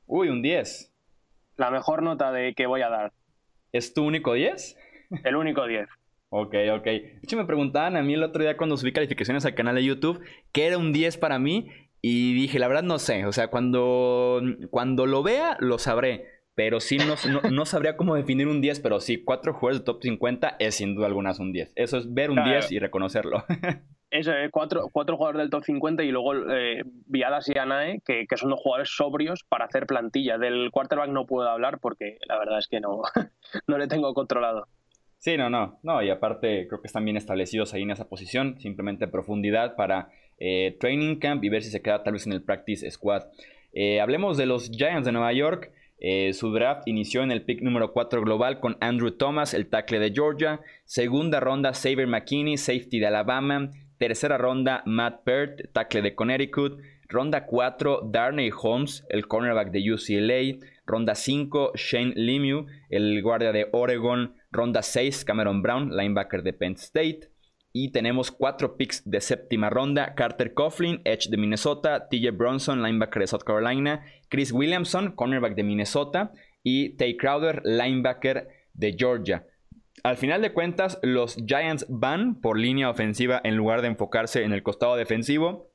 Uy, 0.06 0.30
un 0.30 0.40
10. 0.40 0.90
La 1.58 1.70
mejor 1.70 2.02
nota 2.02 2.32
de 2.32 2.54
que 2.54 2.66
voy 2.66 2.80
a 2.80 2.88
dar. 2.88 3.12
¿Es 3.70 3.92
tu 3.92 4.02
único 4.02 4.32
10? 4.32 4.78
El 5.24 5.36
único 5.36 5.66
10. 5.66 5.88
Ok, 6.30 6.54
ok. 6.74 6.84
De 6.84 7.20
hecho, 7.22 7.38
me 7.38 7.46
preguntaban 7.46 7.96
a 7.96 8.02
mí 8.02 8.12
el 8.12 8.22
otro 8.22 8.42
día 8.42 8.58
cuando 8.58 8.76
subí 8.76 8.92
calificaciones 8.92 9.46
al 9.46 9.54
canal 9.54 9.76
de 9.76 9.82
YouTube 9.82 10.22
qué 10.52 10.66
era 10.66 10.76
un 10.76 10.92
10 10.92 11.16
para 11.16 11.38
mí. 11.38 11.70
Y 12.02 12.34
dije, 12.34 12.58
la 12.58 12.68
verdad 12.68 12.82
no 12.82 12.98
sé. 12.98 13.24
O 13.24 13.32
sea, 13.32 13.48
cuando, 13.48 14.42
cuando 14.68 15.06
lo 15.06 15.22
vea, 15.22 15.56
lo 15.58 15.78
sabré. 15.78 16.26
Pero 16.58 16.80
sí, 16.80 16.98
no, 16.98 17.14
no, 17.52 17.64
sabría 17.66 17.96
cómo 17.96 18.16
definir 18.16 18.48
un 18.48 18.60
10, 18.60 18.80
pero 18.80 18.98
sí, 18.98 19.22
cuatro 19.22 19.54
jugadores 19.54 19.78
de 19.78 19.84
top 19.84 20.02
50 20.02 20.56
es 20.58 20.74
sin 20.74 20.96
duda 20.96 21.06
alguna 21.06 21.32
un 21.38 21.52
10. 21.52 21.72
Eso 21.76 21.98
es 21.98 22.12
ver 22.12 22.32
un 22.32 22.42
10 22.42 22.72
y 22.72 22.80
reconocerlo. 22.80 23.44
Eso 24.10 24.32
es, 24.32 24.50
cuatro, 24.50 24.88
cuatro 24.92 25.16
jugadores 25.16 25.38
del 25.38 25.50
top 25.50 25.62
50 25.62 26.02
y 26.02 26.10
luego 26.10 26.34
eh, 26.34 26.82
Viadas 27.06 27.48
y 27.48 27.56
Anae, 27.56 28.00
que, 28.04 28.26
que, 28.26 28.36
son 28.36 28.50
dos 28.50 28.58
jugadores 28.60 28.90
sobrios 28.90 29.44
para 29.48 29.66
hacer 29.66 29.86
plantilla. 29.86 30.36
Del 30.36 30.72
quarterback 30.72 31.10
no 31.10 31.26
puedo 31.26 31.48
hablar 31.48 31.78
porque 31.78 32.18
la 32.26 32.36
verdad 32.40 32.58
es 32.58 32.66
que 32.66 32.80
no, 32.80 33.02
no 33.68 33.78
le 33.78 33.86
tengo 33.86 34.12
controlado. 34.12 34.66
Sí, 35.18 35.36
no, 35.36 35.48
no, 35.50 35.78
no, 35.84 36.02
y 36.02 36.10
aparte 36.10 36.66
creo 36.66 36.80
que 36.80 36.88
están 36.88 37.04
bien 37.04 37.16
establecidos 37.16 37.72
ahí 37.72 37.82
en 37.82 37.92
esa 37.92 38.08
posición, 38.08 38.58
simplemente 38.58 39.06
profundidad 39.06 39.76
para 39.76 40.10
eh, 40.38 40.76
training 40.80 41.20
camp 41.20 41.44
y 41.44 41.50
ver 41.50 41.62
si 41.62 41.70
se 41.70 41.82
queda 41.82 42.02
tal 42.02 42.14
vez 42.14 42.26
en 42.26 42.32
el 42.32 42.42
practice 42.42 42.90
squad. 42.90 43.26
Eh, 43.72 44.00
hablemos 44.00 44.36
de 44.36 44.46
los 44.46 44.72
Giants 44.72 45.06
de 45.06 45.12
Nueva 45.12 45.32
York. 45.32 45.70
Eh, 46.00 46.32
su 46.32 46.52
draft 46.52 46.86
inició 46.86 47.22
en 47.22 47.32
el 47.32 47.42
pick 47.42 47.60
número 47.60 47.92
4 47.92 48.22
global 48.22 48.60
con 48.60 48.76
Andrew 48.80 49.10
Thomas, 49.10 49.54
el 49.54 49.68
tackle 49.68 49.98
de 49.98 50.12
Georgia. 50.12 50.60
Segunda 50.84 51.40
ronda, 51.40 51.74
Saber 51.74 52.06
McKinney, 52.06 52.56
safety 52.56 53.00
de 53.00 53.06
Alabama. 53.06 53.70
Tercera 53.98 54.38
ronda, 54.38 54.82
Matt 54.86 55.24
Peart, 55.24 55.72
tackle 55.72 56.02
de 56.02 56.14
Connecticut. 56.14 56.80
Ronda 57.08 57.46
4, 57.46 58.02
Darnay 58.12 58.50
Holmes, 58.54 59.04
el 59.08 59.26
cornerback 59.26 59.70
de 59.70 59.92
UCLA. 59.92 60.64
Ronda 60.86 61.14
5, 61.14 61.72
Shane 61.74 62.12
Lemieux, 62.14 62.66
el 62.90 63.20
guardia 63.22 63.50
de 63.50 63.68
Oregon. 63.72 64.34
Ronda 64.52 64.82
6, 64.82 65.24
Cameron 65.24 65.62
Brown, 65.62 65.96
linebacker 65.96 66.42
de 66.42 66.52
Penn 66.52 66.74
State. 66.74 67.28
Y 67.80 67.92
tenemos 67.92 68.32
cuatro 68.32 68.76
picks 68.76 69.08
de 69.08 69.20
séptima 69.20 69.70
ronda. 69.70 70.16
Carter 70.16 70.52
Coughlin, 70.52 71.00
Edge 71.04 71.30
de 71.30 71.36
Minnesota. 71.36 72.08
TJ 72.08 72.32
Bronson, 72.32 72.82
linebacker 72.82 73.20
de 73.20 73.28
South 73.28 73.44
Carolina. 73.46 74.04
Chris 74.28 74.50
Williamson, 74.50 75.12
cornerback 75.12 75.54
de 75.54 75.62
Minnesota. 75.62 76.32
Y 76.64 76.96
Tay 76.96 77.16
Crowder, 77.16 77.62
linebacker 77.64 78.48
de 78.72 78.96
Georgia. 78.98 79.46
Al 80.02 80.16
final 80.16 80.42
de 80.42 80.52
cuentas, 80.52 80.98
los 81.04 81.36
Giants 81.36 81.86
van 81.88 82.40
por 82.40 82.58
línea 82.58 82.90
ofensiva 82.90 83.40
en 83.44 83.54
lugar 83.54 83.80
de 83.80 83.86
enfocarse 83.86 84.42
en 84.42 84.52
el 84.52 84.64
costado 84.64 84.96
defensivo. 84.96 85.70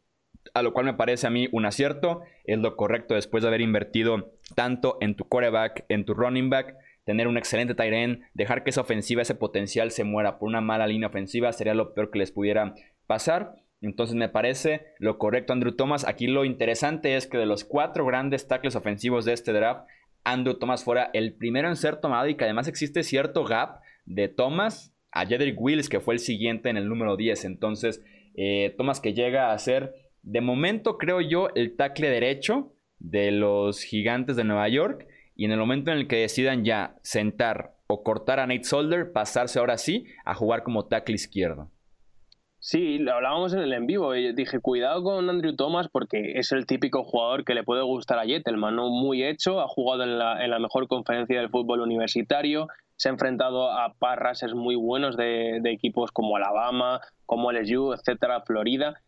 A 0.53 0.61
lo 0.61 0.73
cual 0.73 0.87
me 0.87 0.95
parece 0.95 1.27
a 1.27 1.29
mí 1.29 1.47
un 1.53 1.65
acierto. 1.65 2.23
Es 2.43 2.59
lo 2.59 2.75
correcto 2.75 3.13
después 3.13 3.43
de 3.43 3.47
haber 3.47 3.61
invertido 3.61 4.33
tanto 4.55 4.97
en 4.99 5.15
tu 5.15 5.23
quarterback, 5.23 5.85
en 5.87 6.03
tu 6.03 6.15
running 6.15 6.49
back 6.49 6.75
tener 7.05 7.27
un 7.27 7.37
excelente 7.37 7.75
tight 7.75 8.21
dejar 8.33 8.63
que 8.63 8.69
esa 8.69 8.81
ofensiva, 8.81 9.21
ese 9.21 9.35
potencial 9.35 9.91
se 9.91 10.03
muera 10.03 10.39
por 10.39 10.47
una 10.47 10.61
mala 10.61 10.87
línea 10.87 11.09
ofensiva 11.09 11.51
sería 11.51 11.73
lo 11.73 11.93
peor 11.93 12.11
que 12.11 12.19
les 12.19 12.31
pudiera 12.31 12.75
pasar. 13.07 13.55
Entonces 13.81 14.15
me 14.15 14.29
parece 14.29 14.87
lo 14.99 15.17
correcto 15.17 15.51
Andrew 15.51 15.75
Thomas. 15.75 16.07
Aquí 16.07 16.27
lo 16.27 16.45
interesante 16.45 17.15
es 17.15 17.27
que 17.27 17.37
de 17.37 17.45
los 17.45 17.65
cuatro 17.65 18.05
grandes 18.05 18.47
tackles 18.47 18.75
ofensivos 18.75 19.25
de 19.25 19.33
este 19.33 19.51
draft, 19.51 19.85
Andrew 20.23 20.57
Thomas 20.57 20.83
fuera 20.83 21.09
el 21.13 21.33
primero 21.33 21.67
en 21.67 21.75
ser 21.75 21.97
tomado 21.97 22.27
y 22.27 22.35
que 22.35 22.45
además 22.45 22.69
existe 22.69 23.03
cierto 23.03 23.43
gap 23.43 23.81
de 24.05 24.29
Thomas 24.29 24.93
a 25.11 25.25
Jedrick 25.25 25.59
Wills, 25.59 25.89
que 25.89 25.99
fue 25.99 26.13
el 26.13 26.19
siguiente 26.19 26.69
en 26.69 26.77
el 26.77 26.87
número 26.87 27.17
10. 27.17 27.43
Entonces, 27.45 28.01
eh, 28.35 28.73
Thomas 28.77 29.01
que 29.01 29.13
llega 29.13 29.51
a 29.51 29.59
ser, 29.59 29.93
de 30.21 30.41
momento 30.41 30.97
creo 30.97 31.19
yo, 31.21 31.49
el 31.55 31.75
tackle 31.75 32.09
derecho 32.09 32.73
de 32.99 33.31
los 33.31 33.83
gigantes 33.83 34.35
de 34.37 34.45
Nueva 34.45 34.69
York. 34.69 35.07
Y 35.35 35.45
en 35.45 35.51
el 35.51 35.59
momento 35.59 35.91
en 35.91 35.97
el 35.97 36.07
que 36.07 36.17
decidan 36.17 36.63
ya 36.63 36.95
sentar 37.01 37.73
o 37.87 38.03
cortar 38.03 38.39
a 38.39 38.47
Nate 38.47 38.63
Solder, 38.63 39.11
pasarse 39.11 39.59
ahora 39.59 39.77
sí 39.77 40.05
a 40.25 40.35
jugar 40.35 40.63
como 40.63 40.85
tackle 40.85 41.15
izquierdo. 41.15 41.69
Sí, 42.59 42.97
lo 42.97 43.13
hablábamos 43.13 43.53
en 43.53 43.59
el 43.59 43.73
en 43.73 43.87
vivo. 43.87 44.15
Y 44.15 44.33
dije, 44.33 44.59
cuidado 44.61 45.03
con 45.03 45.29
Andrew 45.29 45.53
Thomas 45.55 45.89
porque 45.91 46.33
es 46.35 46.53
el 46.53 46.65
típico 46.65 47.03
jugador 47.03 47.43
que 47.43 47.55
le 47.55 47.63
puede 47.63 47.81
gustar 47.83 48.19
a 48.19 48.25
Jettelman, 48.25 48.75
¿no? 48.77 48.89
Muy 48.89 49.23
hecho, 49.23 49.59
ha 49.59 49.67
jugado 49.67 50.03
en 50.03 50.17
la, 50.17 50.43
en 50.43 50.49
la 50.49 50.59
mejor 50.59 50.87
conferencia 50.87 51.39
del 51.39 51.49
fútbol 51.49 51.81
universitario, 51.81 52.67
se 52.95 53.09
ha 53.09 53.11
enfrentado 53.11 53.69
a 53.69 53.93
parrases 53.99 54.53
muy 54.53 54.75
buenos 54.75 55.17
de, 55.17 55.59
de 55.61 55.71
equipos 55.71 56.11
como 56.11 56.37
Alabama, 56.37 57.01
como 57.25 57.51
LSU, 57.51 57.91
etcétera, 57.93 58.43
Florida 58.45 59.01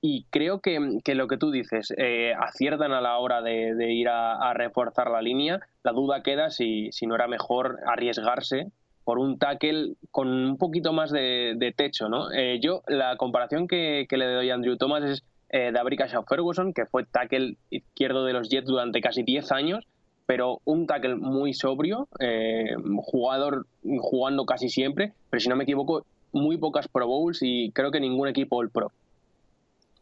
y 0.00 0.26
creo 0.30 0.60
que, 0.60 1.00
lo 1.14 1.28
que 1.28 1.36
tú 1.38 1.50
dices, 1.50 1.92
eh, 1.96 2.32
aciertan 2.38 2.92
a 2.92 3.00
la 3.00 3.18
hora 3.18 3.42
de, 3.42 3.92
ir 3.92 4.08
a, 4.08 4.52
reforzar 4.54 5.10
la 5.10 5.22
línea. 5.22 5.60
La 5.82 5.92
duda 5.92 6.22
queda 6.22 6.50
si, 6.50 6.90
si, 6.92 7.06
no 7.06 7.14
era 7.14 7.26
mejor 7.26 7.80
arriesgarse 7.86 8.70
por 9.08 9.18
un 9.18 9.38
tackle 9.38 9.94
con 10.10 10.28
un 10.28 10.58
poquito 10.58 10.92
más 10.92 11.10
de, 11.10 11.74
techo. 11.76 12.08
¿no? 12.08 12.30
Eh, 12.30 12.60
yo, 12.60 12.82
la 12.86 13.16
comparación 13.16 13.66
que, 13.66 14.06
le 14.10 14.26
doy 14.26 14.50
a 14.50 14.54
Andrew 14.54 14.76
Thomas 14.76 15.02
es 15.02 15.24
eh, 15.48 15.72
de 15.72 15.78
Abrika 15.78 16.06
Ferguson, 16.28 16.74
que 16.74 16.84
fue 16.84 17.04
tackle 17.04 17.56
izquierdo 17.70 18.26
de 18.26 18.34
los 18.34 18.50
Jets 18.50 18.66
durante 18.66 19.00
casi 19.00 19.22
10 19.22 19.50
años, 19.52 19.86
pero 20.26 20.60
un 20.66 20.86
tackle 20.86 21.16
muy 21.16 21.54
sobrio, 21.54 22.06
eh, 22.20 22.76
jugador 22.98 23.66
jugando 23.98 24.44
casi 24.44 24.68
siempre, 24.68 25.14
pero 25.30 25.40
si 25.40 25.48
no 25.48 25.56
me 25.56 25.64
equivoco, 25.64 26.04
muy 26.32 26.58
pocas 26.58 26.86
Pro 26.86 27.06
Bowls 27.06 27.38
y 27.40 27.70
creo 27.72 27.90
que 27.90 28.00
ningún 28.00 28.28
equipo 28.28 28.58
All 28.58 28.68
Pro. 28.68 28.92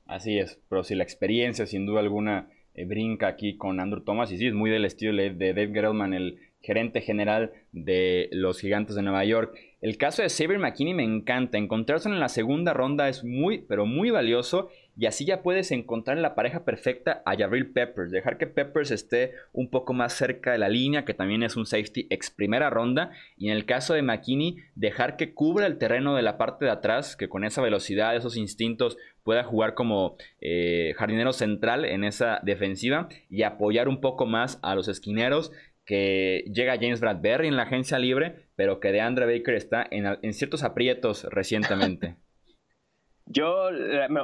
Así 0.07 0.39
es, 0.39 0.61
pero 0.69 0.85
si 0.85 0.95
la 0.95 1.03
experiencia 1.03 1.67
sin 1.67 1.87
duda 1.87 2.01
alguna 2.01 2.49
eh, 2.77 2.85
brinca 2.85 3.27
aquí 3.27 3.57
con 3.57 3.81
Andrew 3.81 4.03
Thomas. 4.03 4.31
Y 4.31 4.39
sí, 4.39 4.47
es 4.47 4.55
muy 4.55 4.71
del 4.71 4.85
estilo 4.85 5.15
de 5.15 5.31
Dave 5.31 5.73
Gettleman, 5.73 6.15
el 6.15 6.39
gerente 6.61 7.01
general 7.01 7.53
de 7.73 8.29
los 8.33 8.61
Gigantes 8.61 8.97
de 8.97 9.03
Nueva 9.03 9.25
York. 9.25 9.57
El 9.81 9.97
caso 9.99 10.23
de 10.23 10.29
Xavier 10.29 10.59
McKinney 10.59 10.95
me 10.95 11.05
encanta. 11.05 11.59
Encontrarse 11.59 12.09
en 12.09 12.19
la 12.19 12.29
segunda 12.29 12.75
ronda 12.75 13.09
es 13.09 13.25
muy, 13.25 13.59
pero 13.59 13.87
muy 13.87 14.11
valioso. 14.11 14.69
Y 14.99 15.07
así 15.07 15.25
ya 15.25 15.43
puedes 15.43 15.71
encontrar 15.71 16.17
en 16.17 16.23
la 16.23 16.35
pareja 16.35 16.65
perfecta 16.65 17.23
a 17.25 17.37
Jabril 17.37 17.71
Peppers. 17.71 18.11
Dejar 18.11 18.37
que 18.37 18.47
Peppers 18.47 18.91
esté 18.91 19.33
un 19.53 19.71
poco 19.71 19.93
más 19.93 20.15
cerca 20.15 20.53
de 20.53 20.59
la 20.59 20.69
línea, 20.69 21.05
que 21.05 21.15
también 21.15 21.43
es 21.43 21.57
un 21.57 21.67
safety 21.67 22.09
ex 22.11 22.31
primera 22.31 22.69
ronda. 22.69 23.11
Y 23.37 23.49
en 23.49 23.57
el 23.57 23.65
caso 23.65 23.95
de 23.95 24.03
McKinney, 24.03 24.57
dejar 24.75 25.17
que 25.17 25.35
cubra 25.35 25.67
el 25.67 25.79
terreno 25.79 26.17
de 26.17 26.23
la 26.23 26.37
parte 26.37 26.65
de 26.65 26.73
atrás, 26.73 27.15
que 27.15 27.29
con 27.29 27.45
esa 27.45 27.63
velocidad, 27.63 28.17
esos 28.17 28.37
instintos, 28.37 28.97
pueda 29.27 29.43
jugar 29.43 29.75
como 29.75 30.17
eh, 30.41 30.95
jardinero 30.97 31.33
central 31.33 31.85
en 31.85 32.05
esa 32.05 32.39
defensiva 32.45 33.09
y 33.29 33.43
apoyar 33.43 33.89
un 33.89 34.01
poco 34.01 34.25
más 34.25 34.61
a 34.63 34.77
los 34.77 34.87
esquineros 34.87 35.51
que 35.85 36.45
llega 36.53 36.79
James 36.81 37.01
Bradbury 37.01 37.49
en 37.49 37.57
la 37.57 37.65
agencia 37.65 37.99
libre, 37.99 38.47
pero 38.55 38.79
que 38.79 38.93
de 38.93 39.01
Andre 39.01 39.27
Baker 39.27 39.55
está 39.55 39.85
en, 39.91 40.33
ciertos 40.33 40.63
aprietos 40.63 41.25
recientemente. 41.25 42.15
Yo 43.27 43.71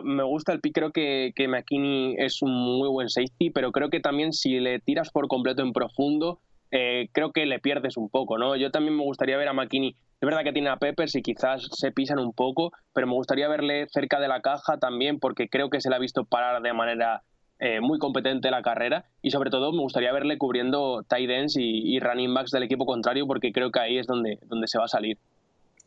me 0.05 0.23
gusta 0.23 0.53
el 0.53 0.61
pick, 0.61 0.75
creo 0.75 0.93
que, 0.93 1.33
que 1.35 1.49
McKinney 1.49 2.15
es 2.19 2.41
un 2.41 2.53
muy 2.53 2.89
buen 2.89 3.09
safety, 3.09 3.51
pero 3.51 3.73
creo 3.73 3.91
que 3.91 3.99
también 3.99 4.33
si 4.33 4.61
le 4.61 4.79
tiras 4.79 5.11
por 5.11 5.27
completo 5.27 5.63
en 5.63 5.73
profundo, 5.73 6.41
eh, 6.71 7.09
creo 7.11 7.33
que 7.33 7.45
le 7.45 7.59
pierdes 7.59 7.97
un 7.97 8.09
poco, 8.09 8.39
¿no? 8.39 8.55
Yo 8.55 8.71
también 8.71 8.97
me 8.97 9.03
gustaría 9.03 9.37
ver 9.37 9.49
a 9.49 9.53
McKinney, 9.53 9.97
es 10.23 10.27
verdad 10.27 10.45
que 10.45 10.53
tiene 10.53 10.69
a 10.69 10.77
Peppers 10.77 11.17
y 11.17 11.23
quizás 11.23 11.69
se 11.73 11.91
pisan 11.91 12.21
un 12.21 12.33
poco, 12.33 12.71
pero 12.95 13.09
me 13.09 13.15
gustaría 13.15 13.49
verle 13.49 13.89
cerca 13.89 14.21
de 14.21 14.29
la 14.29 14.41
caja 14.41 14.79
también 14.79 15.19
porque 15.19 15.49
creo 15.49 15.69
que 15.69 15.81
se 15.81 15.91
le 15.91 15.97
ha 15.97 15.99
visto 15.99 16.25
parar 16.25 16.63
de 16.63 16.73
manera 16.73 17.23
eh, 17.59 17.81
muy 17.81 17.99
competente 17.99 18.53
la 18.53 18.63
carrera 18.63 19.05
y 19.21 19.33
sobre 19.33 19.51
todo 19.51 19.73
me 19.73 19.81
gustaría 19.81 20.13
verle 20.13 20.39
cubriendo 20.39 21.03
tight 21.09 21.29
ends 21.29 21.57
y, 21.59 21.99
running 21.99 22.33
backs 22.33 22.53
del 22.53 22.63
equipo 22.63 22.87
contrario 22.87 23.27
porque 23.27 23.51
creo 23.51 23.73
que 23.73 23.81
ahí 23.81 23.99
es 23.99 24.07
donde, 24.07 24.39
donde 24.47 24.69
se 24.69 24.79
va 24.79 24.85
a 24.85 24.89
salir. 24.89 25.19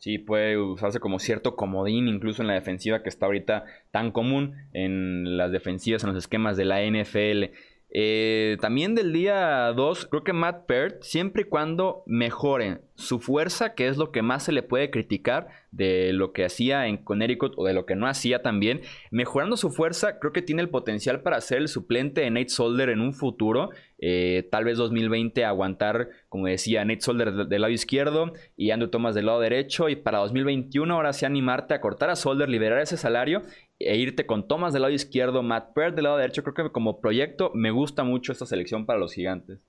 Sí, 0.00 0.18
puede 0.18 0.58
usarse 0.58 1.00
como 1.00 1.18
cierto 1.18 1.56
comodín 1.56 2.06
incluso 2.06 2.42
en 2.42 2.48
la 2.48 2.54
defensiva 2.54 3.02
que 3.02 3.08
está 3.08 3.24
ahorita 3.24 3.64
tan 3.90 4.12
común 4.12 4.54
en 4.74 5.38
las 5.38 5.50
defensivas, 5.50 6.04
en 6.04 6.10
los 6.10 6.18
esquemas 6.18 6.58
de 6.58 6.66
la 6.66 6.82
NFL. 6.82 7.54
Eh, 7.90 8.58
también 8.60 8.94
del 8.94 9.12
día 9.12 9.72
2, 9.72 10.06
creo 10.06 10.24
que 10.24 10.32
Matt 10.32 10.66
Peart, 10.66 11.02
siempre 11.02 11.42
y 11.42 11.44
cuando 11.44 12.02
mejore 12.06 12.80
su 12.94 13.20
fuerza, 13.20 13.74
que 13.74 13.88
es 13.88 13.96
lo 13.96 14.10
que 14.10 14.22
más 14.22 14.44
se 14.44 14.52
le 14.52 14.62
puede 14.62 14.90
criticar 14.90 15.48
de 15.70 16.12
lo 16.12 16.32
que 16.32 16.44
hacía 16.44 16.86
en 16.88 16.96
Connecticut 16.96 17.52
o 17.56 17.64
de 17.64 17.74
lo 17.74 17.86
que 17.86 17.94
no 17.94 18.06
hacía 18.06 18.42
también, 18.42 18.80
mejorando 19.10 19.56
su 19.56 19.70
fuerza, 19.70 20.18
creo 20.18 20.32
que 20.32 20.42
tiene 20.42 20.62
el 20.62 20.68
potencial 20.68 21.20
para 21.20 21.40
ser 21.40 21.58
el 21.58 21.68
suplente 21.68 22.22
de 22.22 22.30
Nate 22.30 22.48
Solder 22.48 22.88
en 22.88 23.00
un 23.00 23.12
futuro. 23.12 23.70
Eh, 23.98 24.48
tal 24.50 24.64
vez 24.64 24.78
2020 24.78 25.44
aguantar, 25.44 26.08
como 26.28 26.46
decía, 26.46 26.84
Nate 26.84 27.00
Solder 27.00 27.46
del 27.46 27.60
lado 27.60 27.72
izquierdo 27.72 28.32
y 28.56 28.70
Andrew 28.70 28.90
Thomas 28.90 29.14
del 29.14 29.26
lado 29.26 29.40
derecho. 29.40 29.88
Y 29.88 29.96
para 29.96 30.18
2021 30.18 30.92
ahora 30.92 31.12
sí 31.12 31.24
animarte 31.24 31.74
a 31.74 31.80
cortar 31.80 32.10
a 32.10 32.16
Solder, 32.16 32.48
liberar 32.48 32.80
ese 32.80 32.96
salario 32.96 33.42
e 33.78 33.96
irte 33.96 34.26
con 34.26 34.48
Thomas 34.48 34.72
del 34.72 34.82
lado 34.82 34.94
izquierdo, 34.94 35.42
Matt 35.42 35.74
Peart 35.74 35.94
del 35.94 36.04
lado 36.04 36.16
derecho. 36.16 36.42
Creo 36.42 36.54
que 36.54 36.72
como 36.72 37.00
proyecto 37.00 37.50
me 37.54 37.70
gusta 37.70 38.04
mucho 38.04 38.32
esta 38.32 38.46
selección 38.46 38.86
para 38.86 38.98
los 38.98 39.12
gigantes. 39.12 39.60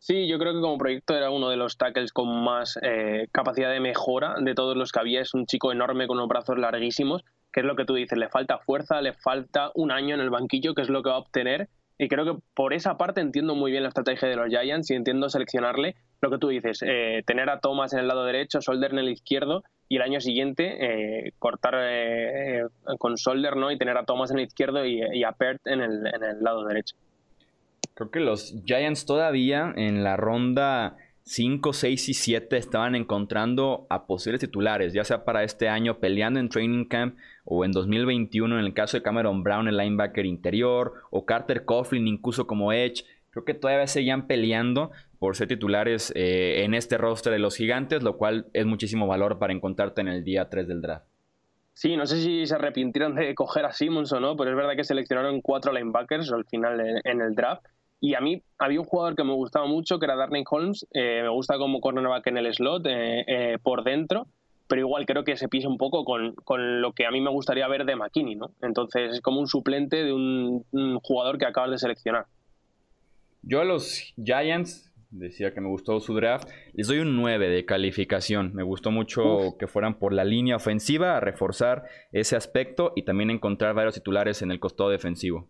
Sí, 0.00 0.28
yo 0.28 0.38
creo 0.38 0.54
que 0.54 0.60
como 0.60 0.78
proyecto 0.78 1.16
era 1.16 1.30
uno 1.30 1.48
de 1.48 1.56
los 1.56 1.76
tackles 1.76 2.12
con 2.12 2.44
más 2.44 2.78
eh, 2.82 3.26
capacidad 3.32 3.72
de 3.72 3.80
mejora 3.80 4.36
de 4.40 4.54
todos 4.54 4.76
los 4.76 4.92
que 4.92 5.00
había. 5.00 5.20
Es 5.20 5.34
un 5.34 5.46
chico 5.46 5.72
enorme 5.72 6.06
con 6.06 6.18
unos 6.18 6.28
brazos 6.28 6.56
larguísimos, 6.56 7.24
que 7.52 7.60
es 7.60 7.66
lo 7.66 7.74
que 7.74 7.84
tú 7.84 7.94
dices, 7.94 8.16
le 8.16 8.28
falta 8.28 8.58
fuerza, 8.58 9.02
le 9.02 9.12
falta 9.12 9.72
un 9.74 9.90
año 9.90 10.14
en 10.14 10.20
el 10.20 10.30
banquillo, 10.30 10.74
que 10.74 10.82
es 10.82 10.88
lo 10.88 11.02
que 11.02 11.10
va 11.10 11.16
a 11.16 11.20
obtener. 11.20 11.68
Y 11.98 12.08
creo 12.08 12.24
que 12.24 12.40
por 12.54 12.72
esa 12.72 12.96
parte 12.96 13.20
entiendo 13.20 13.54
muy 13.54 13.72
bien 13.72 13.82
la 13.82 13.88
estrategia 13.88 14.28
de 14.28 14.36
los 14.36 14.48
Giants 14.48 14.90
y 14.90 14.94
entiendo 14.94 15.28
seleccionarle 15.28 15.96
lo 16.20 16.30
que 16.30 16.38
tú 16.38 16.48
dices, 16.48 16.82
eh, 16.86 17.22
tener 17.26 17.50
a 17.50 17.60
Thomas 17.60 17.92
en 17.92 18.00
el 18.00 18.08
lado 18.08 18.24
derecho, 18.24 18.60
Solder 18.60 18.92
en 18.92 19.00
el 19.00 19.08
izquierdo 19.08 19.64
y 19.88 19.96
el 19.96 20.02
año 20.02 20.20
siguiente 20.20 20.76
eh, 21.26 21.32
cortar 21.38 21.74
con 22.98 23.18
Solder 23.18 23.56
¿no? 23.56 23.70
y 23.72 23.78
tener 23.78 23.96
a 23.96 24.04
Thomas 24.04 24.30
en 24.30 24.38
el 24.38 24.44
izquierdo 24.44 24.84
y, 24.84 25.24
a 25.24 25.32
Pert 25.32 25.66
en 25.66 25.80
el, 25.80 26.06
en 26.06 26.22
el 26.22 26.40
lado 26.40 26.64
derecho. 26.64 26.96
Creo 27.94 28.10
que 28.12 28.20
los 28.20 28.54
Giants 28.64 29.06
todavía 29.06 29.72
en 29.74 30.04
la 30.04 30.16
ronda 30.16 30.96
5, 31.28 31.74
6 31.74 32.08
y 32.08 32.14
7 32.14 32.56
estaban 32.56 32.94
encontrando 32.94 33.86
a 33.90 34.06
posibles 34.06 34.40
titulares, 34.40 34.94
ya 34.94 35.04
sea 35.04 35.26
para 35.26 35.44
este 35.44 35.68
año 35.68 35.98
peleando 35.98 36.40
en 36.40 36.48
training 36.48 36.86
camp 36.86 37.18
o 37.44 37.66
en 37.66 37.72
2021 37.72 38.58
en 38.58 38.64
el 38.64 38.72
caso 38.72 38.96
de 38.96 39.02
Cameron 39.02 39.42
Brown, 39.42 39.68
el 39.68 39.76
linebacker 39.76 40.24
interior, 40.24 40.94
o 41.10 41.26
Carter 41.26 41.66
Coughlin 41.66 42.08
incluso 42.08 42.46
como 42.46 42.72
edge. 42.72 43.04
Creo 43.28 43.44
que 43.44 43.52
todavía 43.52 43.86
seguían 43.86 44.26
peleando 44.26 44.90
por 45.18 45.36
ser 45.36 45.48
titulares 45.48 46.14
eh, 46.16 46.64
en 46.64 46.72
este 46.72 46.96
roster 46.96 47.34
de 47.34 47.38
los 47.40 47.56
gigantes, 47.56 48.02
lo 48.02 48.16
cual 48.16 48.46
es 48.54 48.64
muchísimo 48.64 49.06
valor 49.06 49.38
para 49.38 49.52
encontrarte 49.52 50.00
en 50.00 50.08
el 50.08 50.24
día 50.24 50.48
3 50.48 50.66
del 50.66 50.80
draft. 50.80 51.04
Sí, 51.74 51.94
no 51.98 52.06
sé 52.06 52.22
si 52.22 52.46
se 52.46 52.54
arrepintieron 52.54 53.14
de 53.14 53.34
coger 53.34 53.66
a 53.66 53.72
Simmons 53.72 54.12
o 54.12 54.18
no, 54.18 54.34
pero 54.34 54.50
es 54.50 54.56
verdad 54.56 54.74
que 54.76 54.82
seleccionaron 54.82 55.42
cuatro 55.42 55.72
linebackers 55.72 56.32
al 56.32 56.46
final 56.46 56.80
en 57.04 57.20
el 57.20 57.34
draft 57.34 57.66
y 58.00 58.14
a 58.14 58.20
mí 58.20 58.42
había 58.58 58.80
un 58.80 58.86
jugador 58.86 59.16
que 59.16 59.24
me 59.24 59.34
gustaba 59.34 59.66
mucho, 59.66 59.98
que 59.98 60.06
era 60.06 60.16
Darnay 60.16 60.44
Holmes. 60.48 60.86
Eh, 60.92 61.20
me 61.22 61.28
gusta 61.30 61.58
como 61.58 61.80
cornerback 61.80 62.26
en 62.28 62.38
el 62.38 62.54
slot, 62.54 62.86
eh, 62.86 63.24
eh, 63.26 63.58
por 63.62 63.82
dentro, 63.82 64.28
pero 64.68 64.80
igual 64.80 65.04
creo 65.06 65.24
que 65.24 65.36
se 65.36 65.48
pisa 65.48 65.68
un 65.68 65.78
poco 65.78 66.04
con, 66.04 66.34
con, 66.34 66.80
lo 66.80 66.92
que 66.92 67.06
a 67.06 67.10
mí 67.10 67.20
me 67.20 67.30
gustaría 67.30 67.66
ver 67.66 67.84
de 67.84 67.96
McKinney, 67.96 68.36
¿no? 68.36 68.52
Entonces 68.62 69.14
es 69.14 69.20
como 69.20 69.40
un 69.40 69.48
suplente 69.48 70.04
de 70.04 70.12
un, 70.12 70.64
jugador 71.02 71.38
que 71.38 71.46
acabas 71.46 71.70
de 71.72 71.78
seleccionar. 71.78 72.26
Yo 73.42 73.60
a 73.60 73.64
los 73.64 74.14
Giants, 74.22 74.92
decía 75.10 75.52
que 75.52 75.60
me 75.60 75.68
gustó 75.68 75.98
su 76.00 76.14
draft, 76.14 76.48
les 76.74 76.86
doy 76.86 76.98
un 76.98 77.16
9 77.16 77.48
de 77.48 77.64
calificación. 77.64 78.54
Me 78.54 78.62
gustó 78.62 78.90
mucho 78.92 79.56
que 79.58 79.66
fueran 79.66 79.98
por 79.98 80.12
la 80.12 80.24
línea 80.24 80.56
ofensiva, 80.56 81.16
a 81.16 81.20
reforzar 81.20 81.84
ese 82.12 82.36
aspecto 82.36 82.92
y 82.94 83.02
también 83.02 83.30
encontrar 83.30 83.74
varios 83.74 83.94
titulares 83.94 84.42
en 84.42 84.50
el 84.50 84.60
costado 84.60 84.90
defensivo. 84.90 85.48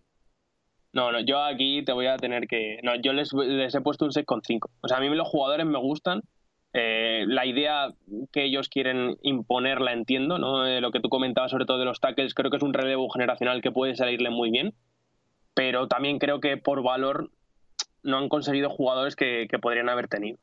No, 0.92 1.12
no, 1.12 1.20
yo 1.20 1.42
aquí 1.42 1.82
te 1.84 1.92
voy 1.92 2.06
a 2.06 2.16
tener 2.16 2.46
que. 2.46 2.80
No, 2.82 2.94
yo 2.96 3.12
les, 3.12 3.32
he 3.32 3.80
puesto 3.80 4.04
un 4.04 4.12
6,5. 4.12 4.70
O 4.80 4.88
sea, 4.88 4.96
a 4.96 5.00
mí 5.00 5.08
los 5.10 5.28
jugadores 5.28 5.66
me 5.66 5.78
gustan. 5.78 6.22
Eh, 6.72 7.24
la 7.26 7.46
idea 7.46 7.88
que 8.30 8.44
ellos 8.44 8.68
quieren 8.68 9.16
imponer 9.22 9.80
la 9.80 9.92
entiendo, 9.92 10.38
¿no? 10.38 10.66
Eh, 10.66 10.80
lo 10.80 10.90
que 10.90 11.00
tú 11.00 11.08
comentabas 11.08 11.50
sobre 11.50 11.64
todo 11.64 11.78
de 11.78 11.84
los 11.84 12.00
tackles, 12.00 12.34
creo 12.34 12.50
que 12.50 12.58
es 12.58 12.62
un 12.62 12.74
relevo 12.74 13.08
generacional 13.10 13.62
que 13.62 13.72
puede 13.72 13.96
salirle 13.96 14.30
muy 14.30 14.50
bien. 14.50 14.74
Pero 15.54 15.88
también 15.88 16.18
creo 16.18 16.40
que 16.40 16.56
por 16.56 16.82
valor 16.82 17.30
no 18.02 18.18
han 18.18 18.28
conseguido 18.28 18.70
jugadores 18.70 19.16
que, 19.16 19.46
que 19.50 19.58
podrían 19.58 19.88
haber 19.88 20.08
tenido. 20.08 20.38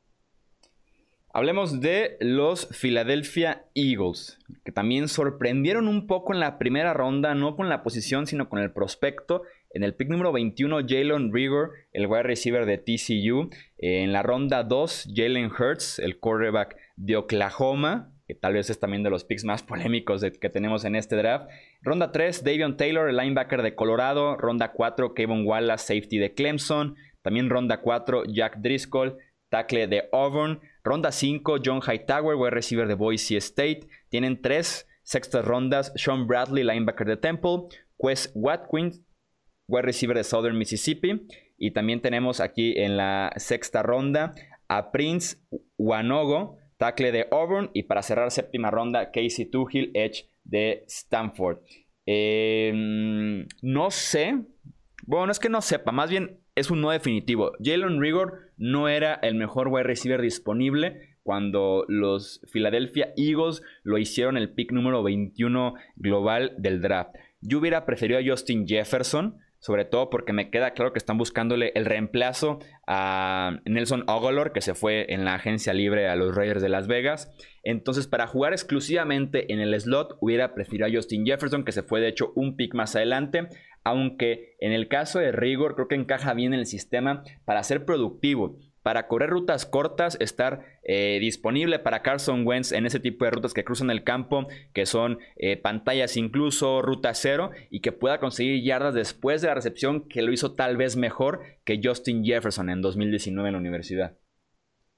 Hablemos 1.36 1.82
de 1.82 2.16
los 2.22 2.68
Philadelphia 2.68 3.66
Eagles, 3.76 4.40
que 4.64 4.72
también 4.72 5.10
sorprendieron 5.10 5.90
un 5.90 6.08
poco 6.08 6.34
en 6.34 6.40
la 6.40 6.58
primera 6.58 6.94
ronda, 6.94 7.36
no 7.36 7.58
con 7.58 7.68
la 7.68 7.84
posición, 7.84 8.26
sino 8.26 8.48
con 8.48 8.60
el 8.60 8.72
prospecto. 8.72 9.42
En 9.76 9.84
el 9.84 9.94
pick 9.94 10.08
número 10.08 10.32
21, 10.32 10.84
Jalen 10.88 11.34
Rigor, 11.34 11.74
el 11.92 12.08
wide 12.08 12.24
receiver 12.24 12.66
de 12.66 12.78
TCU. 12.78 13.50
En 13.78 14.14
la 14.14 14.24
ronda 14.24 14.64
2, 14.64 15.10
Jalen 15.14 15.52
Hurts, 15.52 16.00
el 16.00 16.18
quarterback 16.18 16.78
de 16.96 17.18
Oklahoma, 17.18 18.14
que 18.26 18.36
tal 18.36 18.54
vez 18.54 18.70
es 18.70 18.80
también 18.80 19.04
de 19.04 19.10
los 19.10 19.26
picks 19.26 19.44
más 19.44 19.64
polémicos 19.64 20.24
que 20.40 20.50
tenemos 20.50 20.86
en 20.86 20.96
este 20.96 21.18
draft. 21.18 21.50
Ronda 21.82 22.14
3, 22.14 22.46
Davion 22.46 22.78
Taylor, 22.78 23.10
el 23.10 23.18
linebacker 23.18 23.62
de 23.64 23.76
Colorado. 23.76 24.38
Ronda 24.38 24.72
4, 24.72 25.14
Kevin 25.14 25.46
Wallace, 25.46 25.94
safety 25.94 26.20
de 26.20 26.34
Clemson. 26.34 26.96
También 27.22 27.50
ronda 27.50 27.82
4, 27.82 28.24
Jack 28.28 28.60
Driscoll, 28.60 29.18
tackle 29.50 29.88
de 29.88 30.08
Auburn. 30.14 30.62
Ronda 30.86 31.12
5, 31.12 31.58
John 31.66 31.82
Hightower, 31.82 32.38
wide 32.38 32.52
receiver 32.52 32.88
de 32.88 32.94
Boise 32.94 33.36
State. 33.36 33.82
Tienen 34.08 34.42
tres 34.42 34.88
sextas 35.04 35.44
rondas, 35.44 35.92
Sean 35.98 36.28
Bradley, 36.28 36.64
linebacker 36.64 37.08
de 37.08 37.18
Temple. 37.18 37.68
Quest 37.98 38.32
Watkins, 38.36 39.02
wide 39.68 39.84
receiver 39.84 40.16
de 40.16 40.24
Southern 40.24 40.58
Mississippi. 40.58 41.28
Y 41.58 41.72
también 41.72 42.02
tenemos 42.02 42.40
aquí 42.40 42.74
en 42.78 42.98
la 42.98 43.32
sexta 43.38 43.84
ronda 43.84 44.36
a 44.68 44.92
Prince 44.92 45.38
Wanogo, 45.78 46.58
tackle 46.78 47.12
de 47.12 47.28
Auburn. 47.32 47.72
Y 47.74 47.84
para 47.84 48.02
cerrar 48.02 48.32
séptima 48.32 48.72
ronda, 48.72 49.12
Casey 49.12 49.46
Toohill, 49.46 49.92
edge 49.94 50.30
de 50.44 50.84
Stanford. 50.88 51.60
Em, 52.06 53.48
no 53.62 53.92
sé. 53.92 54.44
Bueno, 55.08 55.32
es 55.32 55.40
que 55.40 55.50
no 55.50 55.62
sepa, 55.62 55.92
más 55.92 56.10
bien 56.10 56.40
es 56.56 56.72
un 56.72 56.82
no 56.82 56.90
definitivo. 56.90 57.52
Jalen 57.64 58.02
Rigor 58.02 58.52
no 58.58 58.88
era 58.88 59.16
el 59.16 59.36
mejor 59.36 59.68
wide 59.68 59.84
receiver 59.84 60.22
disponible 60.22 61.18
cuando 61.22 61.86
los 61.88 62.42
Philadelphia 62.52 63.14
Eagles 63.18 63.62
lo 63.84 63.98
hicieron 63.98 64.38
el 64.38 64.52
pick 64.54 64.72
número 64.72 65.04
21 65.04 65.74
global 65.96 66.54
del 66.58 66.82
draft. 66.82 67.16
Yo 67.42 67.60
hubiera 67.60 67.86
preferido 67.86 68.20
a 68.20 68.24
Justin 68.26 68.68
Jefferson 68.68 69.38
sobre 69.66 69.84
todo 69.84 70.12
porque 70.12 70.32
me 70.32 70.52
queda 70.52 70.76
claro 70.76 70.94
que 70.94 71.00
están 71.00 71.18
buscándole 71.18 71.72
el 71.74 71.86
reemplazo 71.86 72.60
a 72.86 73.62
Nelson 73.66 74.04
Ogolor, 74.06 74.54
que 74.54 74.62
se 74.62 74.76
fue 74.76 75.12
en 75.12 75.26
la 75.26 75.34
agencia 75.34 75.74
libre 75.74 76.08
a 76.08 76.16
los 76.16 76.36
Raiders 76.36 76.62
de 76.62 76.70
Las 76.70 76.86
Vegas. 76.86 77.34
Entonces, 77.64 78.06
para 78.06 78.28
jugar 78.28 78.54
exclusivamente 78.54 79.52
en 79.52 79.60
el 79.60 79.74
slot, 79.82 80.20
hubiera 80.22 80.54
preferido 80.54 80.86
a 80.86 80.92
Justin 80.94 81.26
Jefferson, 81.26 81.66
que 81.66 81.72
se 81.72 81.82
fue 81.82 82.00
de 82.00 82.10
hecho 82.10 82.32
un 82.36 82.56
pick 82.56 82.76
más 82.76 82.96
adelante. 82.96 83.48
Aunque 83.84 84.56
en 84.60 84.72
el 84.72 84.88
caso 84.88 85.18
de 85.18 85.32
Rigor, 85.32 85.74
creo 85.74 85.88
que 85.88 85.96
encaja 85.96 86.36
bien 86.36 86.54
en 86.54 86.60
el 86.60 86.68
sistema 86.68 87.24
para 87.44 87.64
ser 87.64 87.86
productivo 87.86 88.60
para 88.86 89.08
correr 89.08 89.32
rutas 89.32 89.66
cortas, 89.66 90.16
estar 90.20 90.75
eh, 90.88 91.18
disponible 91.20 91.80
para 91.80 92.04
Carson 92.04 92.46
Wentz 92.46 92.72
en 92.72 92.86
ese 92.86 93.00
tipo 93.00 93.26
de 93.26 93.32
rutas 93.32 93.54
que 93.54 93.64
cruzan 93.64 93.90
el 93.90 94.04
campo, 94.04 94.48
que 94.74 94.86
son 94.86 95.18
eh, 95.36 95.58
pantallas 95.58 96.16
incluso, 96.16 96.84
ruta 96.84 97.14
cero, 97.16 97.50
y 97.72 97.82
que 97.82 97.92
pueda 97.92 98.20
conseguir 98.20 98.64
yardas 98.64 98.94
después 98.94 99.42
de 99.42 99.48
la 99.48 99.56
recepción, 99.56 100.08
que 100.08 100.22
lo 100.22 100.32
hizo 100.32 100.54
tal 100.54 100.78
vez 100.78 100.96
mejor 100.96 101.42
que 101.64 101.82
Justin 101.84 102.24
Jefferson 102.24 102.70
en 102.70 102.82
2019 102.82 103.50
en 103.50 103.54
la 103.54 103.60
universidad. 103.60 104.18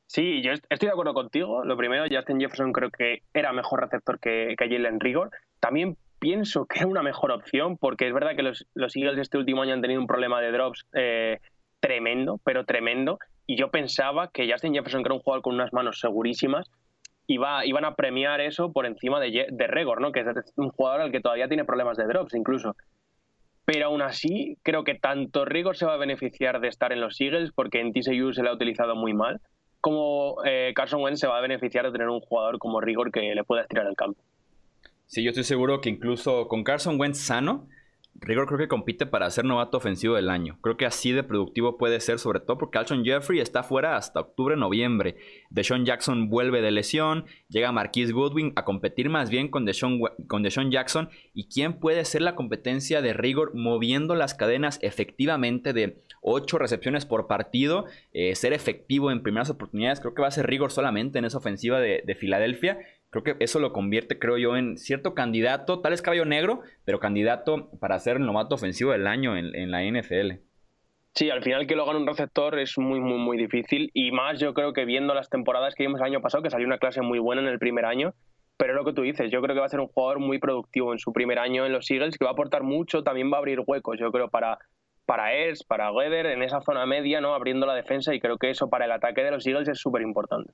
Sí, 0.07 0.41
yo 0.41 0.51
estoy 0.51 0.87
de 0.87 0.91
acuerdo 0.93 1.13
contigo. 1.13 1.63
Lo 1.63 1.77
primero, 1.77 2.05
Justin 2.09 2.39
Jefferson 2.39 2.73
creo 2.73 2.89
que 2.91 3.23
era 3.33 3.51
mejor 3.53 3.81
receptor 3.81 4.19
que, 4.19 4.55
que 4.57 4.69
Jalen 4.69 4.99
Rigor. 4.99 5.31
También 5.59 5.97
pienso 6.19 6.65
que 6.65 6.79
era 6.79 6.87
una 6.87 7.03
mejor 7.03 7.31
opción, 7.31 7.77
porque 7.77 8.07
es 8.07 8.13
verdad 8.13 8.35
que 8.35 8.43
los, 8.43 8.65
los 8.73 8.95
Eagles 8.95 9.19
este 9.19 9.37
último 9.37 9.61
año 9.61 9.73
han 9.73 9.81
tenido 9.81 10.01
un 10.01 10.07
problema 10.07 10.41
de 10.41 10.51
drops 10.51 10.85
eh, 10.93 11.39
tremendo, 11.79 12.39
pero 12.43 12.65
tremendo 12.65 13.19
y 13.47 13.57
yo 13.57 13.71
pensaba 13.71 14.29
que 14.29 14.51
Justin 14.51 14.73
Jefferson, 14.73 15.01
que 15.01 15.07
era 15.07 15.15
un 15.15 15.21
jugador 15.21 15.41
con 15.41 15.55
unas 15.55 15.71
manos 15.71 15.99
segurísimas, 15.99 16.69
iba, 17.27 17.65
iban 17.65 17.85
a 17.85 17.95
premiar 17.95 18.41
eso 18.41 18.73
por 18.73 18.85
encima 18.85 19.19
de, 19.21 19.47
de 19.49 19.67
Regor, 19.67 20.01
¿no? 20.01 20.11
que 20.11 20.19
es 20.19 20.27
un 20.57 20.69
jugador 20.69 21.01
al 21.01 21.11
que 21.11 21.21
todavía 21.21 21.47
tiene 21.47 21.65
problemas 21.65 21.97
de 21.97 22.05
drops 22.05 22.35
incluso. 22.35 22.75
Pero 23.65 23.87
aún 23.87 24.01
así, 24.01 24.57
creo 24.63 24.83
que 24.83 24.95
tanto 24.95 25.45
Rigor 25.45 25.75
se 25.75 25.85
va 25.85 25.93
a 25.93 25.97
beneficiar 25.97 26.59
de 26.59 26.67
estar 26.67 26.91
en 26.91 27.01
los 27.01 27.19
Eagles, 27.19 27.51
porque 27.53 27.79
en 27.79 27.91
TCU 27.91 28.33
se 28.33 28.43
le 28.43 28.49
ha 28.49 28.53
utilizado 28.53 28.95
muy 28.95 29.13
mal, 29.13 29.41
como 29.81 30.37
eh, 30.45 30.73
Carson 30.75 31.01
Wentz 31.01 31.19
se 31.19 31.27
va 31.27 31.37
a 31.37 31.41
beneficiar 31.41 31.85
de 31.85 31.91
tener 31.91 32.09
un 32.09 32.19
jugador 32.19 32.59
como 32.59 32.81
Rigor 32.81 33.11
que 33.11 33.21
le 33.21 33.43
pueda 33.43 33.63
estirar 33.63 33.87
el 33.87 33.95
campo. 33.95 34.21
Sí, 35.05 35.23
yo 35.23 35.29
estoy 35.29 35.45
seguro 35.45 35.79
que 35.79 35.89
incluso 35.89 36.47
con 36.47 36.63
Carson 36.63 36.99
Wentz 36.99 37.19
sano, 37.19 37.67
Rigor 38.19 38.47
creo 38.47 38.57
que 38.57 38.67
compite 38.67 39.05
para 39.05 39.29
ser 39.29 39.45
novato 39.45 39.77
ofensivo 39.77 40.15
del 40.15 40.29
año. 40.29 40.57
Creo 40.61 40.75
que 40.75 40.87
así 40.87 41.11
de 41.11 41.23
productivo 41.23 41.77
puede 41.77 41.99
ser, 41.99 42.17
sobre 42.17 42.39
todo 42.39 42.57
porque 42.57 42.79
Alshon 42.79 43.05
Jeffrey 43.05 43.39
está 43.39 43.61
fuera 43.61 43.95
hasta 43.95 44.19
octubre-noviembre. 44.19 45.17
Deshaun 45.51 45.85
Jackson 45.85 46.29
vuelve 46.29 46.61
de 46.61 46.71
lesión, 46.71 47.25
llega 47.47 47.71
Marquise 47.71 48.13
Goodwin 48.13 48.53
a 48.55 48.65
competir 48.65 49.09
más 49.09 49.29
bien 49.29 49.49
con 49.49 49.65
Deshaun, 49.65 50.01
con 50.27 50.43
Jackson. 50.43 51.09
¿Y 51.33 51.47
quién 51.47 51.73
puede 51.73 52.05
ser 52.05 52.21
la 52.21 52.35
competencia 52.35 53.01
de 53.01 53.13
Rigor 53.13 53.53
moviendo 53.53 54.15
las 54.15 54.33
cadenas 54.33 54.79
efectivamente 54.81 55.73
de 55.73 56.01
8 56.21 56.57
recepciones 56.57 57.05
por 57.05 57.27
partido? 57.27 57.85
Eh, 58.13 58.33
ser 58.35 58.51
efectivo 58.53 59.11
en 59.11 59.21
primeras 59.21 59.51
oportunidades, 59.51 59.99
creo 59.99 60.15
que 60.15 60.23
va 60.23 60.27
a 60.27 60.31
ser 60.31 60.47
Rigor 60.47 60.71
solamente 60.71 61.19
en 61.19 61.25
esa 61.25 61.37
ofensiva 61.37 61.79
de 61.79 62.17
Filadelfia. 62.19 62.79
Creo 63.09 63.23
que 63.23 63.35
eso 63.39 63.59
lo 63.59 63.71
convierte, 63.71 64.19
creo 64.19 64.37
yo, 64.37 64.57
en 64.57 64.77
cierto 64.77 65.13
candidato, 65.13 65.79
tal 65.79 65.93
es 65.93 66.01
caballo 66.01 66.25
negro, 66.25 66.61
pero 66.83 66.99
candidato 66.99 67.69
para 67.79 67.97
ser 67.99 68.17
el 68.17 68.25
novato 68.25 68.55
ofensivo 68.55 68.91
del 68.91 69.07
año 69.07 69.37
en, 69.37 69.71
la 69.71 69.83
NFL. 69.83 70.41
Sí, 71.15 71.29
al 71.29 71.41
final 71.41 71.67
que 71.67 71.75
lo 71.75 71.83
haga 71.83 71.97
un 71.97 72.05
receptor 72.05 72.59
es 72.59 72.77
muy, 72.77 72.99
muy, 72.99 73.17
muy 73.17 73.37
difícil. 73.37 73.89
Y 73.93 74.11
más 74.11 74.39
yo 74.39 74.53
creo 74.53 74.73
que 74.73 74.85
viendo 74.85 75.13
las 75.13 75.29
temporadas 75.29 75.73
que 75.73 75.83
vimos 75.83 76.01
el 76.01 76.07
año 76.07 76.21
pasado, 76.21 76.43
que 76.43 76.49
salió 76.49 76.67
una 76.67 76.77
clase 76.77 77.01
muy 77.01 77.17
buena 77.19 77.41
en 77.41 77.47
el 77.47 77.59
primer 77.59 77.85
año, 77.85 78.13
pero 78.57 78.73
lo 78.73 78.83
que 78.83 78.93
tú 78.93 79.03
dices, 79.03 79.31
yo 79.31 79.41
creo 79.41 79.55
que 79.55 79.59
va 79.61 79.67
a 79.67 79.69
ser 79.69 79.79
un 79.79 79.87
jugador 79.87 80.19
muy 80.19 80.39
productivo 80.39 80.91
en 80.91 80.99
su 80.99 81.13
primer 81.13 81.39
año 81.39 81.65
en 81.65 81.71
los 81.71 81.89
Eagles, 81.89 82.17
que 82.17 82.25
va 82.25 82.31
a 82.31 82.33
aportar 82.33 82.63
mucho, 82.63 83.03
también 83.03 83.31
va 83.31 83.37
a 83.37 83.39
abrir 83.39 83.61
huecos, 83.65 83.97
yo 83.99 84.11
creo, 84.11 84.29
para, 84.29 84.57
para 85.05 85.33
Ers, 85.33 85.63
para 85.63 85.91
Weather, 85.91 86.25
en 86.25 86.41
esa 86.41 86.59
zona 86.61 86.85
media, 86.85 87.21
¿no? 87.21 87.33
Abriendo 87.33 87.65
la 87.67 87.75
defensa, 87.75 88.13
y 88.15 88.19
creo 88.19 88.37
que 88.37 88.49
eso 88.49 88.67
para 88.67 88.85
el 88.85 88.91
ataque 88.91 89.23
de 89.23 89.31
los 89.31 89.45
Eagles 89.45 89.69
es 89.69 89.79
súper 89.79 90.01
importante. 90.01 90.51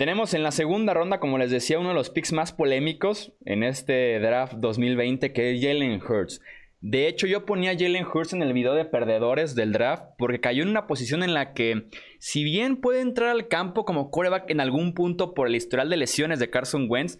Tenemos 0.00 0.32
en 0.32 0.42
la 0.42 0.50
segunda 0.50 0.94
ronda, 0.94 1.20
como 1.20 1.36
les 1.36 1.50
decía, 1.50 1.78
uno 1.78 1.90
de 1.90 1.94
los 1.94 2.08
picks 2.08 2.32
más 2.32 2.54
polémicos 2.54 3.34
en 3.44 3.62
este 3.62 4.18
draft 4.18 4.54
2020, 4.54 5.34
que 5.34 5.50
es 5.50 5.60
Jalen 5.62 6.00
Hurts. 6.00 6.40
De 6.80 7.06
hecho, 7.06 7.26
yo 7.26 7.44
ponía 7.44 7.76
Jalen 7.78 8.06
Hurts 8.06 8.32
en 8.32 8.40
el 8.40 8.54
video 8.54 8.72
de 8.72 8.86
perdedores 8.86 9.54
del 9.54 9.72
draft 9.72 10.04
porque 10.16 10.40
cayó 10.40 10.62
en 10.62 10.70
una 10.70 10.86
posición 10.86 11.22
en 11.22 11.34
la 11.34 11.52
que, 11.52 11.90
si 12.18 12.44
bien 12.44 12.78
puede 12.78 13.02
entrar 13.02 13.28
al 13.28 13.48
campo 13.48 13.84
como 13.84 14.10
coreback 14.10 14.48
en 14.48 14.60
algún 14.60 14.94
punto 14.94 15.34
por 15.34 15.48
el 15.48 15.54
historial 15.54 15.90
de 15.90 15.98
lesiones 15.98 16.38
de 16.38 16.48
Carson 16.48 16.86
Wentz, 16.88 17.18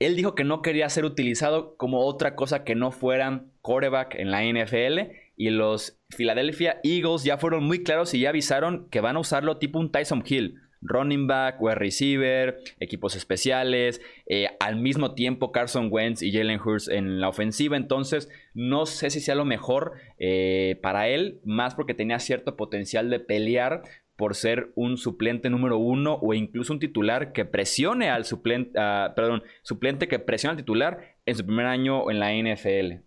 él 0.00 0.16
dijo 0.16 0.34
que 0.34 0.42
no 0.42 0.60
quería 0.60 0.88
ser 0.88 1.04
utilizado 1.04 1.76
como 1.76 2.00
otra 2.00 2.34
cosa 2.34 2.64
que 2.64 2.74
no 2.74 2.90
fuera 2.90 3.44
coreback 3.62 4.16
en 4.16 4.32
la 4.32 4.42
NFL. 4.42 5.12
Y 5.36 5.50
los 5.50 6.00
Philadelphia 6.08 6.80
Eagles 6.82 7.22
ya 7.22 7.38
fueron 7.38 7.62
muy 7.62 7.84
claros 7.84 8.12
y 8.12 8.18
ya 8.18 8.30
avisaron 8.30 8.88
que 8.90 9.00
van 9.00 9.14
a 9.14 9.20
usarlo 9.20 9.58
tipo 9.58 9.78
un 9.78 9.92
Tyson 9.92 10.24
Hill 10.26 10.58
running 10.80 11.26
back, 11.26 11.60
wide 11.60 11.76
receiver, 11.76 12.58
equipos 12.80 13.16
especiales, 13.16 14.00
eh, 14.26 14.48
al 14.60 14.76
mismo 14.76 15.14
tiempo 15.14 15.52
Carson 15.52 15.88
Wentz 15.90 16.22
y 16.22 16.32
Jalen 16.32 16.60
Hurts 16.60 16.88
en 16.88 17.20
la 17.20 17.28
ofensiva, 17.28 17.76
entonces 17.76 18.30
no 18.54 18.86
sé 18.86 19.10
si 19.10 19.20
sea 19.20 19.34
lo 19.34 19.44
mejor 19.44 19.92
eh, 20.18 20.78
para 20.82 21.08
él, 21.08 21.40
más 21.44 21.74
porque 21.74 21.94
tenía 21.94 22.18
cierto 22.18 22.56
potencial 22.56 23.10
de 23.10 23.20
pelear 23.20 23.82
por 24.16 24.34
ser 24.34 24.72
un 24.74 24.96
suplente 24.96 25.48
número 25.48 25.78
uno 25.78 26.18
o 26.20 26.34
incluso 26.34 26.72
un 26.72 26.80
titular 26.80 27.32
que 27.32 27.44
presione 27.44 28.10
al 28.10 28.24
suplente, 28.24 28.72
perdón, 29.14 29.44
suplente 29.62 30.08
que 30.08 30.18
presione 30.18 30.52
al 30.52 30.56
titular 30.56 31.16
en 31.24 31.36
su 31.36 31.46
primer 31.46 31.66
año 31.66 32.10
en 32.10 32.18
la 32.18 32.32
NFL. 32.32 33.04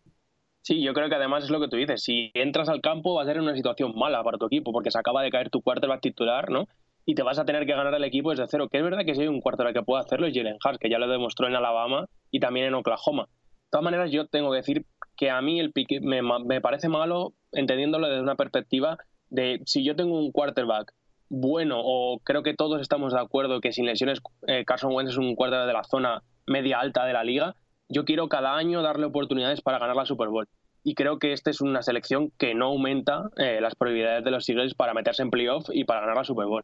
Sí, 0.63 0.81
yo 0.81 0.93
creo 0.93 1.09
que 1.09 1.15
además 1.15 1.43
es 1.43 1.49
lo 1.49 1.59
que 1.59 1.67
tú 1.67 1.75
dices. 1.75 2.03
Si 2.03 2.31
entras 2.33 2.69
al 2.69 2.81
campo 2.81 3.15
va 3.15 3.23
a 3.23 3.25
ser 3.25 3.41
una 3.41 3.55
situación 3.55 3.93
mala 3.95 4.23
para 4.23 4.37
tu 4.37 4.45
equipo 4.45 4.71
porque 4.71 4.91
se 4.91 4.99
acaba 4.99 5.23
de 5.23 5.31
caer 5.31 5.49
tu 5.49 5.61
quarterback 5.61 6.01
titular, 6.01 6.49
¿no? 6.51 6.67
Y 7.05 7.15
te 7.15 7.23
vas 7.23 7.39
a 7.39 7.45
tener 7.45 7.65
que 7.65 7.73
ganar 7.73 7.93
al 7.93 8.03
equipo 8.03 8.31
desde 8.31 8.47
cero. 8.47 8.67
Que 8.69 8.77
es 8.77 8.83
verdad 8.83 9.05
que 9.05 9.15
si 9.15 9.21
hay 9.21 9.27
un 9.27 9.41
cuarto 9.41 9.63
que 9.73 9.83
puede 9.83 10.03
hacerlo 10.03 10.27
es 10.27 10.33
Jalen 10.35 10.57
Hurts, 10.63 10.79
que 10.79 10.89
ya 10.89 10.99
lo 10.99 11.07
demostró 11.07 11.47
en 11.47 11.55
Alabama 11.55 12.05
y 12.29 12.39
también 12.39 12.67
en 12.67 12.75
Oklahoma. 12.75 13.23
De 13.23 13.69
todas 13.71 13.83
maneras, 13.83 14.11
yo 14.11 14.27
tengo 14.27 14.51
que 14.51 14.57
decir 14.57 14.85
que 15.15 15.29
a 15.29 15.41
mí 15.41 15.59
el 15.59 15.71
pique 15.71 15.99
me, 16.01 16.21
me 16.21 16.61
parece 16.61 16.89
malo 16.89 17.33
entendiéndolo 17.51 18.07
desde 18.07 18.21
una 18.21 18.35
perspectiva 18.35 18.97
de 19.29 19.61
si 19.65 19.83
yo 19.83 19.95
tengo 19.95 20.17
un 20.19 20.31
quarterback 20.31 20.93
bueno 21.29 21.77
o 21.79 22.19
creo 22.19 22.43
que 22.43 22.53
todos 22.53 22.81
estamos 22.81 23.13
de 23.13 23.19
acuerdo 23.21 23.61
que 23.61 23.71
sin 23.71 23.85
lesiones 23.85 24.19
eh, 24.47 24.65
Carson 24.65 24.93
Wentz 24.93 25.11
es 25.11 25.17
un 25.17 25.35
quarterback 25.35 25.67
de 25.67 25.73
la 25.73 25.83
zona 25.85 26.23
media 26.45 26.79
alta 26.79 27.05
de 27.05 27.13
la 27.13 27.23
liga, 27.23 27.55
yo 27.87 28.05
quiero 28.05 28.29
cada 28.29 28.55
año 28.55 28.81
darle 28.81 29.05
oportunidades 29.05 29.61
para 29.61 29.79
ganar 29.79 29.95
la 29.95 30.05
Super 30.05 30.29
Bowl. 30.29 30.47
Y 30.83 30.95
creo 30.95 31.19
que 31.19 31.33
esta 31.33 31.49
es 31.49 31.61
una 31.61 31.81
selección 31.83 32.31
que 32.37 32.55
no 32.55 32.67
aumenta 32.67 33.29
eh, 33.37 33.59
las 33.61 33.75
probabilidades 33.75 34.23
de 34.23 34.31
los 34.31 34.49
Eagles 34.49 34.73
para 34.73 34.93
meterse 34.93 35.21
en 35.21 35.29
playoff 35.29 35.69
y 35.71 35.83
para 35.83 36.01
ganar 36.01 36.15
la 36.15 36.23
Super 36.23 36.47
Bowl. 36.47 36.63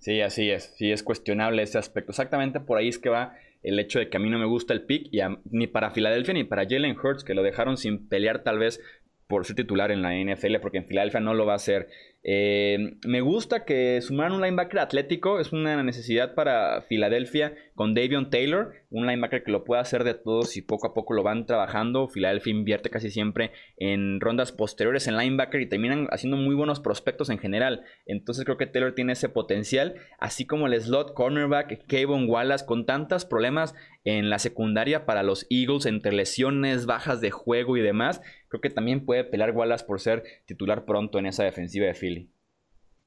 Sí, 0.00 0.20
así 0.22 0.50
es. 0.50 0.74
Sí, 0.76 0.90
es 0.90 1.02
cuestionable 1.02 1.62
ese 1.62 1.78
aspecto. 1.78 2.10
Exactamente 2.10 2.58
por 2.58 2.78
ahí 2.78 2.88
es 2.88 2.98
que 2.98 3.10
va 3.10 3.36
el 3.62 3.78
hecho 3.78 3.98
de 3.98 4.08
que 4.08 4.16
a 4.16 4.20
mí 4.20 4.30
no 4.30 4.38
me 4.38 4.46
gusta 4.46 4.72
el 4.72 4.82
pick, 4.82 5.08
y 5.12 5.20
ni 5.50 5.66
para 5.66 5.90
Filadelfia 5.90 6.32
ni 6.34 6.44
para 6.44 6.64
Jalen 6.64 6.96
Hurts, 6.98 7.24
que 7.24 7.34
lo 7.34 7.42
dejaron 7.42 7.76
sin 7.76 8.08
pelear 8.08 8.42
tal 8.42 8.58
vez 8.58 8.80
por 9.26 9.44
ser 9.44 9.54
titular 9.54 9.92
en 9.92 10.02
la 10.02 10.14
NFL, 10.14 10.56
porque 10.60 10.78
en 10.78 10.86
Filadelfia 10.86 11.20
no 11.20 11.34
lo 11.34 11.46
va 11.46 11.52
a 11.52 11.56
hacer. 11.56 11.88
Eh, 12.24 12.96
me 13.06 13.20
gusta 13.20 13.64
que 13.64 14.00
sumaran 14.00 14.32
un 14.32 14.40
linebacker 14.40 14.80
atlético, 14.80 15.38
es 15.38 15.52
una 15.52 15.82
necesidad 15.82 16.34
para 16.34 16.82
Filadelfia 16.82 17.54
con 17.80 17.94
Davion 17.94 18.28
Taylor, 18.28 18.74
un 18.90 19.06
linebacker 19.06 19.42
que 19.42 19.50
lo 19.50 19.64
puede 19.64 19.80
hacer 19.80 20.04
de 20.04 20.12
todos 20.12 20.58
y 20.58 20.60
poco 20.60 20.86
a 20.86 20.92
poco 20.92 21.14
lo 21.14 21.22
van 21.22 21.46
trabajando. 21.46 22.08
Filadelfia 22.08 22.50
invierte 22.50 22.90
casi 22.90 23.08
siempre 23.08 23.52
en 23.78 24.20
rondas 24.20 24.52
posteriores 24.52 25.08
en 25.08 25.16
linebacker 25.16 25.62
y 25.62 25.66
terminan 25.66 26.06
haciendo 26.10 26.36
muy 26.36 26.54
buenos 26.54 26.78
prospectos 26.78 27.30
en 27.30 27.38
general. 27.38 27.82
Entonces 28.04 28.44
creo 28.44 28.58
que 28.58 28.66
Taylor 28.66 28.94
tiene 28.94 29.14
ese 29.14 29.30
potencial, 29.30 29.94
así 30.18 30.44
como 30.44 30.66
el 30.66 30.78
slot 30.78 31.14
cornerback 31.14 31.86
Kevin 31.86 32.28
Wallace 32.28 32.66
con 32.66 32.84
tantos 32.84 33.24
problemas 33.24 33.74
en 34.04 34.28
la 34.28 34.38
secundaria 34.38 35.06
para 35.06 35.22
los 35.22 35.46
Eagles 35.48 35.86
entre 35.86 36.12
lesiones, 36.12 36.84
bajas 36.84 37.22
de 37.22 37.30
juego 37.30 37.78
y 37.78 37.80
demás. 37.80 38.20
Creo 38.48 38.60
que 38.60 38.68
también 38.68 39.06
puede 39.06 39.24
pelear 39.24 39.52
Wallace 39.52 39.86
por 39.86 40.00
ser 40.00 40.22
titular 40.44 40.84
pronto 40.84 41.18
en 41.18 41.24
esa 41.24 41.44
defensiva 41.44 41.86
de 41.86 41.94
Philly. 41.94 42.30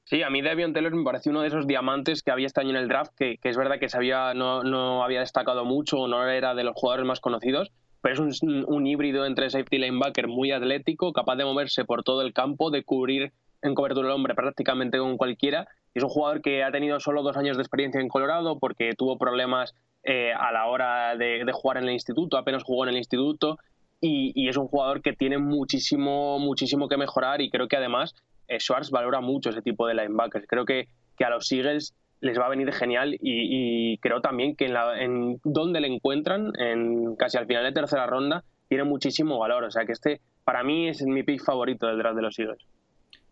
Sí, 0.04 0.22
a 0.22 0.28
mí 0.28 0.42
Devion 0.42 0.74
Taylor 0.74 0.94
me 0.94 1.02
pareció 1.02 1.32
uno 1.32 1.40
de 1.40 1.48
esos 1.48 1.66
diamantes 1.66 2.22
que 2.22 2.30
había 2.30 2.46
este 2.46 2.60
año 2.60 2.70
en 2.70 2.76
el 2.76 2.88
draft, 2.88 3.12
que, 3.16 3.38
es 3.42 3.56
verdad 3.56 3.78
que 3.78 3.88
se 3.88 3.96
había, 3.96 4.34
no, 4.34 4.62
no, 4.62 5.02
había 5.02 5.20
destacado 5.20 5.64
mucho 5.64 5.98
o 5.98 6.08
no 6.08 6.28
era 6.28 6.54
de 6.54 6.62
los 6.62 6.74
jugadores 6.74 7.06
más 7.06 7.20
conocidos, 7.20 7.72
pero 8.02 8.28
es 8.28 8.42
un, 8.42 8.86
híbrido 8.86 9.24
entre 9.24 9.48
safety 9.48 9.78
linebacker 9.78 10.28
muy 10.28 10.52
atlético, 10.52 11.14
capaz 11.14 11.36
de 11.36 11.46
moverse 11.46 11.86
por 11.86 12.02
todo 12.02 12.20
el 12.20 12.34
campo, 12.34 12.70
de 12.70 12.84
cubrir 12.84 13.32
en 13.62 13.74
cobertura 13.74 14.08
el 14.08 14.14
hombre 14.14 14.34
prácticamente 14.34 14.98
con 14.98 15.16
cualquiera. 15.16 15.68
Es 15.94 16.02
un 16.02 16.10
jugador 16.10 16.42
que 16.42 16.62
ha 16.62 16.70
tenido 16.70 17.00
solo 17.00 17.22
dos 17.22 17.38
años 17.38 17.56
de 17.56 17.62
experiencia 17.62 18.02
en 18.02 18.08
Colorado 18.08 18.58
porque 18.58 18.90
tuvo 18.92 19.16
problemas 19.16 19.74
eh, 20.02 20.34
a 20.38 20.52
la 20.52 20.66
hora 20.66 21.16
de, 21.16 21.50
jugar 21.50 21.78
en 21.78 21.84
el 21.84 21.94
instituto, 21.94 22.36
apenas 22.36 22.62
jugó 22.62 22.84
en 22.84 22.90
el 22.90 22.98
instituto 22.98 23.56
y, 24.02 24.32
y, 24.34 24.50
es 24.50 24.58
un 24.58 24.68
jugador 24.68 25.00
que 25.00 25.14
tiene 25.14 25.38
muchísimo, 25.38 26.38
muchísimo 26.38 26.88
que 26.88 26.98
mejorar 26.98 27.40
y 27.40 27.48
creo 27.48 27.68
que 27.68 27.78
además 27.78 28.14
eh, 28.48 28.60
Schwartz 28.60 28.90
valora 28.90 29.20
mucho 29.20 29.50
ese 29.50 29.62
tipo 29.62 29.86
de 29.86 29.94
linebackers. 29.94 30.46
Creo 30.46 30.64
que, 30.64 30.88
que 31.16 31.24
a 31.24 31.30
los 31.30 31.50
Eagles 31.50 31.94
les 32.20 32.38
va 32.38 32.46
a 32.46 32.48
venir 32.48 32.72
genial 32.72 33.16
y, 33.20 33.98
creo 33.98 34.20
también 34.20 34.56
que 34.56 34.64
en, 34.66 34.74
la, 34.74 35.00
en 35.00 35.40
donde 35.44 35.80
le 35.80 35.88
encuentran, 35.88 36.52
en 36.58 37.16
casi 37.16 37.36
al 37.36 37.46
final 37.46 37.64
de 37.64 37.72
tercera 37.72 38.06
ronda, 38.06 38.44
tiene 38.68 38.84
muchísimo 38.84 39.38
valor. 39.38 39.64
O 39.64 39.70
sea 39.70 39.84
que 39.84 39.92
este 39.92 40.20
para 40.44 40.62
mí 40.62 40.88
es 40.88 41.02
mi 41.02 41.22
pick 41.22 41.42
favorito 41.42 41.86
del 41.86 41.98
draft 41.98 42.16
de 42.16 42.22
los 42.22 42.38
Eagles. 42.38 42.64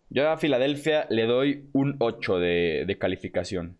Yo 0.08 0.28
a 0.28 0.36
Filadelfia 0.36 1.06
le 1.08 1.26
doy 1.26 1.70
un 1.72 1.96
8 1.98 2.38
de, 2.38 2.96
calificación. 3.00 3.78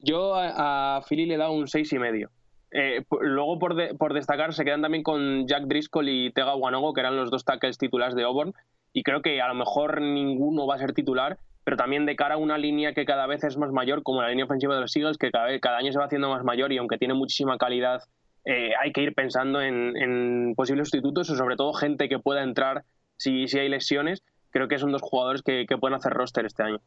Yo 0.00 0.34
a, 0.34 1.00
Philly 1.08 1.26
le 1.26 1.34
he 1.34 1.38
dado 1.38 1.52
un 1.52 1.66
6,5. 1.66 1.92
y 1.92 1.98
medio. 1.98 2.30
Eh, 2.72 3.04
luego, 3.20 3.58
por, 3.58 3.96
por, 3.96 4.12
destacar, 4.12 4.52
se 4.52 4.64
quedan 4.64 4.82
también 4.82 5.04
con 5.04 5.46
Jack 5.46 5.64
Driscoll 5.66 6.08
y 6.08 6.32
Tega 6.32 6.56
Wanogo, 6.56 6.92
que 6.92 7.00
eran 7.00 7.16
los 7.16 7.30
dos 7.30 7.44
tackles 7.44 7.78
titulares 7.78 8.16
de 8.16 8.24
Auburn. 8.24 8.54
Y 8.96 9.02
creo 9.02 9.20
que 9.20 9.42
a 9.42 9.48
lo 9.48 9.54
mejor 9.54 10.00
ninguno 10.00 10.66
va 10.66 10.76
a 10.76 10.78
ser 10.78 10.94
titular, 10.94 11.36
pero 11.64 11.76
también 11.76 12.06
de 12.06 12.16
cara 12.16 12.36
a 12.36 12.38
una 12.38 12.56
línea 12.56 12.94
que 12.94 13.04
cada 13.04 13.26
vez 13.26 13.44
es 13.44 13.58
más 13.58 13.70
mayor, 13.70 14.02
como 14.02 14.22
la 14.22 14.30
línea 14.30 14.46
ofensiva 14.46 14.74
de 14.74 14.80
los 14.80 14.96
Eagles, 14.96 15.18
que 15.18 15.30
cada, 15.30 15.76
año 15.76 15.92
se 15.92 15.98
va 15.98 16.06
haciendo 16.06 16.30
más 16.30 16.42
mayor 16.44 16.72
y 16.72 16.78
aunque 16.78 16.96
tiene 16.96 17.12
muchísima 17.12 17.58
calidad, 17.58 18.04
eh, 18.46 18.70
hay 18.82 18.92
que 18.92 19.02
ir 19.02 19.12
pensando 19.12 19.60
en, 19.60 20.54
posibles 20.56 20.88
sustitutos 20.88 21.28
o 21.28 21.36
sobre 21.36 21.56
todo 21.56 21.74
gente 21.74 22.08
que 22.08 22.18
pueda 22.18 22.42
entrar 22.42 22.84
si, 23.18 23.48
si 23.48 23.58
hay 23.58 23.68
lesiones. 23.68 24.24
Creo 24.48 24.66
que 24.66 24.78
son 24.78 24.92
dos 24.92 25.02
jugadores 25.02 25.42
que, 25.42 25.66
pueden 25.78 25.94
hacer 25.94 26.14
roster 26.14 26.46
este 26.46 26.62
año 26.62 26.80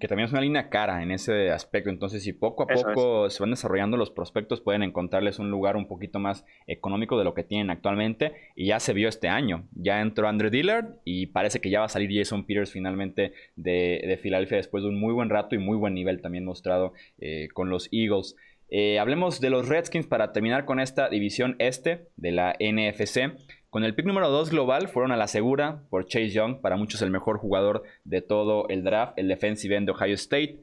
que 0.00 0.08
también 0.08 0.26
es 0.26 0.32
una 0.32 0.40
línea 0.40 0.70
cara 0.70 1.02
en 1.02 1.10
ese 1.10 1.50
aspecto. 1.50 1.90
Entonces, 1.90 2.22
si 2.22 2.32
poco 2.32 2.64
a 2.64 2.66
poco 2.66 3.28
se 3.28 3.42
van 3.42 3.50
desarrollando 3.50 3.96
los 3.96 4.10
prospectos, 4.10 4.60
pueden 4.60 4.82
encontrarles 4.82 5.38
un 5.38 5.50
lugar 5.50 5.76
un 5.76 5.86
poquito 5.86 6.18
más 6.18 6.44
económico 6.66 7.18
de 7.18 7.24
lo 7.24 7.34
que 7.34 7.44
tienen 7.44 7.70
actualmente. 7.70 8.32
Y 8.56 8.66
ya 8.68 8.80
se 8.80 8.94
vio 8.94 9.08
este 9.08 9.28
año. 9.28 9.68
Ya 9.72 10.00
entró 10.00 10.26
Andrew 10.26 10.50
Dillard 10.50 10.96
y 11.04 11.26
parece 11.26 11.60
que 11.60 11.70
ya 11.70 11.80
va 11.80 11.86
a 11.86 11.90
salir 11.90 12.10
Jason 12.12 12.46
Peters 12.46 12.72
finalmente 12.72 13.34
de, 13.56 14.02
de 14.06 14.16
Filadelfia 14.16 14.56
después 14.56 14.82
de 14.82 14.88
un 14.88 14.98
muy 14.98 15.12
buen 15.12 15.28
rato 15.28 15.54
y 15.54 15.58
muy 15.58 15.76
buen 15.76 15.94
nivel 15.94 16.22
también 16.22 16.44
mostrado 16.44 16.94
eh, 17.18 17.48
con 17.52 17.68
los 17.68 17.88
Eagles. 17.92 18.36
Eh, 18.70 19.00
hablemos 19.00 19.40
de 19.40 19.50
los 19.50 19.68
Redskins 19.68 20.06
para 20.06 20.32
terminar 20.32 20.64
con 20.64 20.78
esta 20.78 21.08
división 21.08 21.56
este 21.58 22.06
de 22.16 22.30
la 22.30 22.56
NFC. 22.60 23.32
Con 23.70 23.84
el 23.84 23.94
pick 23.94 24.04
número 24.04 24.30
2 24.30 24.50
global 24.50 24.88
fueron 24.88 25.12
a 25.12 25.16
la 25.16 25.28
segura 25.28 25.84
por 25.90 26.04
Chase 26.06 26.30
Young, 26.30 26.60
para 26.60 26.76
muchos 26.76 27.02
el 27.02 27.10
mejor 27.10 27.38
jugador 27.38 27.84
de 28.02 28.20
todo 28.20 28.68
el 28.68 28.82
draft, 28.82 29.12
el 29.16 29.28
defensive 29.28 29.76
end 29.76 29.86
de 29.86 29.92
Ohio 29.92 30.14
State. 30.16 30.58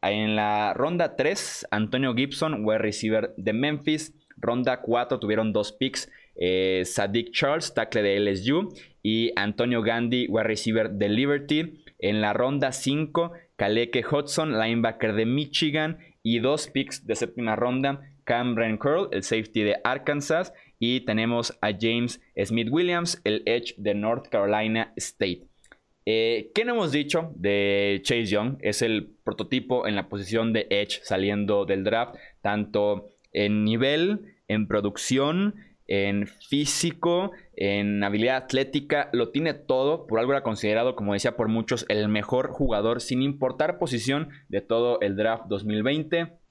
En 0.00 0.36
la 0.36 0.72
ronda 0.72 1.16
3, 1.16 1.66
Antonio 1.72 2.14
Gibson, 2.14 2.64
wide 2.64 2.78
receiver 2.78 3.34
de 3.36 3.52
Memphis. 3.52 4.14
Ronda 4.36 4.80
4 4.80 5.18
tuvieron 5.18 5.52
dos 5.52 5.72
picks, 5.72 6.08
eh, 6.36 6.82
Sadiq 6.84 7.32
Charles, 7.32 7.74
tackle 7.74 8.02
de 8.02 8.20
LSU, 8.20 8.72
y 9.02 9.32
Antonio 9.34 9.82
Gandhi, 9.82 10.28
wide 10.28 10.44
receiver 10.44 10.88
de 10.88 11.08
Liberty. 11.08 11.82
En 11.98 12.20
la 12.20 12.32
ronda 12.32 12.70
5, 12.70 13.32
Kaleke 13.56 14.04
Hudson, 14.08 14.56
linebacker 14.60 15.14
de 15.14 15.26
Michigan, 15.26 15.98
y 16.22 16.38
dos 16.38 16.68
picks 16.68 17.06
de 17.08 17.16
séptima 17.16 17.56
ronda, 17.56 18.02
Cameron 18.22 18.76
Curl, 18.78 19.08
el 19.10 19.24
safety 19.24 19.62
de 19.62 19.80
Arkansas, 19.82 20.52
y 20.84 21.02
tenemos 21.02 21.56
a 21.60 21.70
James 21.80 22.20
Smith 22.44 22.66
Williams, 22.68 23.20
el 23.22 23.44
edge 23.46 23.72
de 23.76 23.94
North 23.94 24.26
Carolina 24.26 24.92
State. 24.96 25.46
Eh, 26.06 26.50
¿Qué 26.56 26.64
no 26.64 26.72
hemos 26.72 26.90
dicho 26.90 27.30
de 27.36 28.00
Chase 28.02 28.26
Young? 28.26 28.56
Es 28.62 28.82
el 28.82 29.14
prototipo 29.22 29.86
en 29.86 29.94
la 29.94 30.08
posición 30.08 30.52
de 30.52 30.66
edge 30.70 30.98
saliendo 31.04 31.66
del 31.66 31.84
draft, 31.84 32.16
tanto 32.40 33.10
en 33.30 33.62
nivel, 33.62 34.34
en 34.48 34.66
producción, 34.66 35.54
en 35.86 36.26
físico, 36.26 37.30
en 37.54 38.02
habilidad 38.02 38.38
atlética, 38.38 39.08
lo 39.12 39.30
tiene 39.30 39.54
todo. 39.54 40.08
Por 40.08 40.18
algo 40.18 40.32
era 40.32 40.42
considerado, 40.42 40.96
como 40.96 41.12
decía 41.12 41.36
por 41.36 41.46
muchos, 41.46 41.86
el 41.90 42.08
mejor 42.08 42.48
jugador 42.48 43.00
sin 43.00 43.22
importar 43.22 43.78
posición 43.78 44.30
de 44.48 44.62
todo 44.62 45.00
el 45.00 45.14
draft 45.14 45.44
2020. 45.46 46.41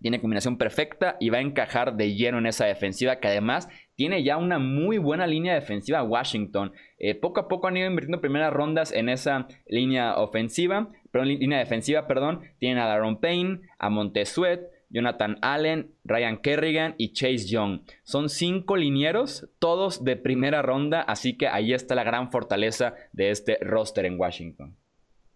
Tiene 0.00 0.20
combinación 0.20 0.58
perfecta 0.58 1.16
y 1.20 1.30
va 1.30 1.38
a 1.38 1.42
encajar 1.42 1.96
de 1.96 2.14
lleno 2.14 2.38
en 2.38 2.46
esa 2.46 2.66
defensiva 2.66 3.20
que 3.20 3.28
además 3.28 3.68
tiene 3.94 4.24
ya 4.24 4.36
una 4.36 4.58
muy 4.58 4.98
buena 4.98 5.26
línea 5.26 5.54
defensiva 5.54 6.02
Washington. 6.02 6.72
Eh, 6.98 7.14
poco 7.14 7.40
a 7.40 7.48
poco 7.48 7.68
han 7.68 7.76
ido 7.76 7.86
invirtiendo 7.86 8.20
primeras 8.20 8.52
rondas 8.52 8.92
en 8.92 9.08
esa 9.08 9.46
línea 9.66 10.16
ofensiva, 10.16 10.88
línea 11.12 11.58
defensiva, 11.58 12.06
perdón. 12.06 12.40
Tienen 12.58 12.78
a 12.78 12.86
Daron 12.86 13.20
Payne, 13.20 13.60
a 13.78 13.90
Montesuet, 13.90 14.62
Jonathan 14.92 15.38
Allen, 15.40 15.94
Ryan 16.04 16.38
Kerrigan 16.38 16.94
y 16.98 17.12
Chase 17.12 17.46
Young. 17.48 17.82
Son 18.02 18.28
cinco 18.28 18.76
linieros, 18.76 19.48
todos 19.58 20.04
de 20.04 20.16
primera 20.16 20.62
ronda, 20.62 21.00
así 21.00 21.36
que 21.36 21.48
ahí 21.48 21.72
está 21.72 21.94
la 21.94 22.04
gran 22.04 22.30
fortaleza 22.30 22.94
de 23.12 23.30
este 23.30 23.58
roster 23.60 24.04
en 24.04 24.18
Washington. 24.18 24.76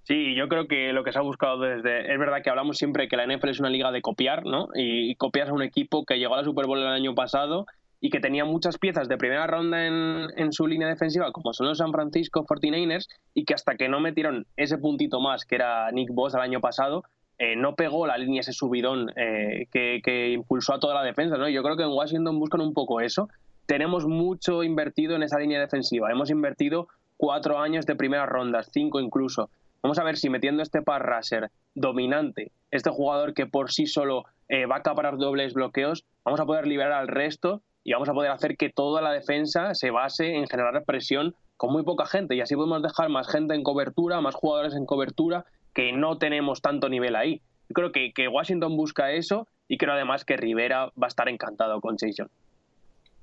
Sí, 0.07 0.37
yo 0.37 0.47
creo 0.47 0.69
que 0.69 0.92
lo 0.92 1.03
que 1.03 1.11
se 1.11 1.19
ha 1.19 1.23
buscado 1.23 1.59
desde. 1.59 2.12
Es 2.12 2.19
verdad 2.19 2.40
que 2.40 2.49
hablamos 2.49 2.79
siempre 2.79 3.09
que 3.09 3.16
la 3.16 3.27
NFL 3.27 3.49
es 3.49 3.59
una 3.59 3.71
liga 3.71 3.90
de 3.90 4.03
copiar, 4.03 4.47
¿no? 4.47 4.69
Y, 4.73 5.16
copias 5.16 5.49
a 5.49 5.53
un 5.53 5.62
equipo 5.62 6.05
que 6.05 6.16
llegó 6.16 6.35
a 6.35 6.38
la 6.38 6.45
Super 6.45 6.66
Bowl 6.66 6.79
el 6.79 6.87
año 6.87 7.16
pasado 7.16 7.66
y 8.01 8.11
que 8.11 8.21
tenía 8.21 8.45
muchas 8.45 8.79
piezas 8.79 9.09
de 9.09 9.16
primera 9.16 9.49
ronda 9.49 9.85
en, 9.85 10.53
su 10.53 10.69
línea 10.69 10.87
defensiva, 10.87 11.33
como 11.33 11.53
son 11.53 11.66
los 11.66 11.79
San 11.79 11.90
Francisco 11.90 12.47
49ers, 12.47 13.09
y 13.35 13.45
que 13.45 13.55
hasta 13.55 13.75
que 13.75 13.88
no 13.88 13.99
metieron 13.99 14.47
ese 14.57 14.79
puntito 14.79 15.21
más, 15.21 15.45
que 15.45 15.57
era 15.57 15.90
Nick 15.90 16.11
Boss 16.12 16.35
el 16.35 16.40
año 16.40 16.61
pasado, 16.61 17.03
eh, 17.38 17.57
no 17.57 17.75
pegó 17.75 18.07
la 18.07 18.16
línea 18.16 18.42
ese 18.42 18.53
subidón 18.53 19.11
eh, 19.16 19.66
que, 19.73 20.31
impulsó 20.31 20.75
a 20.75 20.79
toda 20.79 20.95
la 20.95 21.03
defensa. 21.03 21.37
¿no? 21.37 21.49
Yo 21.49 21.64
creo 21.64 21.77
que 21.77 21.83
en 21.83 21.90
Washington 21.90 22.38
buscan 22.38 22.61
un 22.61 22.75
poco 22.75 23.01
eso. 23.01 23.29
Tenemos 23.66 24.07
mucho 24.07 24.62
invertido 24.62 25.16
en 25.16 25.25
esa 25.25 25.40
línea 25.40 25.59
defensiva. 25.59 26.12
Hemos 26.12 26.31
invertido 26.31 26.87
cuatro 27.16 27.59
años 27.59 27.87
de 27.87 27.97
primeras 27.97 28.29
rondas, 28.29 28.71
cinco 28.73 29.01
incluso. 29.01 29.51
Vamos 29.83 29.99
a 29.99 30.05
ver 30.05 30.17
si 30.17 30.31
metiendo 30.31 30.62
este 30.62 30.83
par 30.83 31.07
raser 31.07 31.51
dominante, 31.75 32.51
este 32.71 32.91
jugador 32.91 33.35
que 33.35 33.47
por 33.47 33.71
sí 33.71 33.87
solo 33.87 34.25
eh, 34.49 34.67
va 34.67 34.77
a 34.77 34.79
acaparar 34.79 35.17
dobles 35.17 35.55
bloqueos, 35.55 36.05
vamos 36.25 36.41
a 36.41 36.47
poder 36.47 36.67
liberar 36.67 36.93
al 36.93 37.09
resto 37.09 37.62
y 37.85 37.93
vamos 37.93 38.09
a 38.09 38.15
poder 38.15 38.31
hacer 38.31 38.57
que 38.57 38.71
toda 38.71 39.01
la 39.01 39.12
defensa 39.12 39.75
se 39.75 39.91
base 39.91 40.35
en 40.35 40.47
generar 40.49 40.85
presión 40.85 41.35
con 41.57 41.73
muy 41.73 41.85
poca 41.85 42.07
gente 42.07 42.35
y 42.35 42.41
así 42.41 42.55
podemos 42.55 42.83
dejar 42.83 43.09
más 43.09 43.29
gente 43.29 43.55
en 43.55 43.62
cobertura, 43.62 44.21
más 44.21 44.35
jugadores 44.35 44.75
en 44.75 44.87
cobertura 44.87 45.45
que 45.73 45.93
no 45.93 46.19
tenemos 46.19 46.62
tanto 46.62 46.89
nivel 46.89 47.15
ahí. 47.15 47.41
Yo 47.69 47.75
creo 47.75 47.93
que, 47.93 48.29
Washington 48.29 48.77
busca 48.77 49.12
eso 49.12 49.47
y 49.69 49.79
creo 49.79 49.95
además 49.95 50.25
que 50.25 50.37
Rivera 50.37 50.87
va 51.01 51.07
a 51.07 51.09
estar 51.09 51.29
encantado 51.29 51.81
con 51.81 51.97
Jason. 51.97 52.29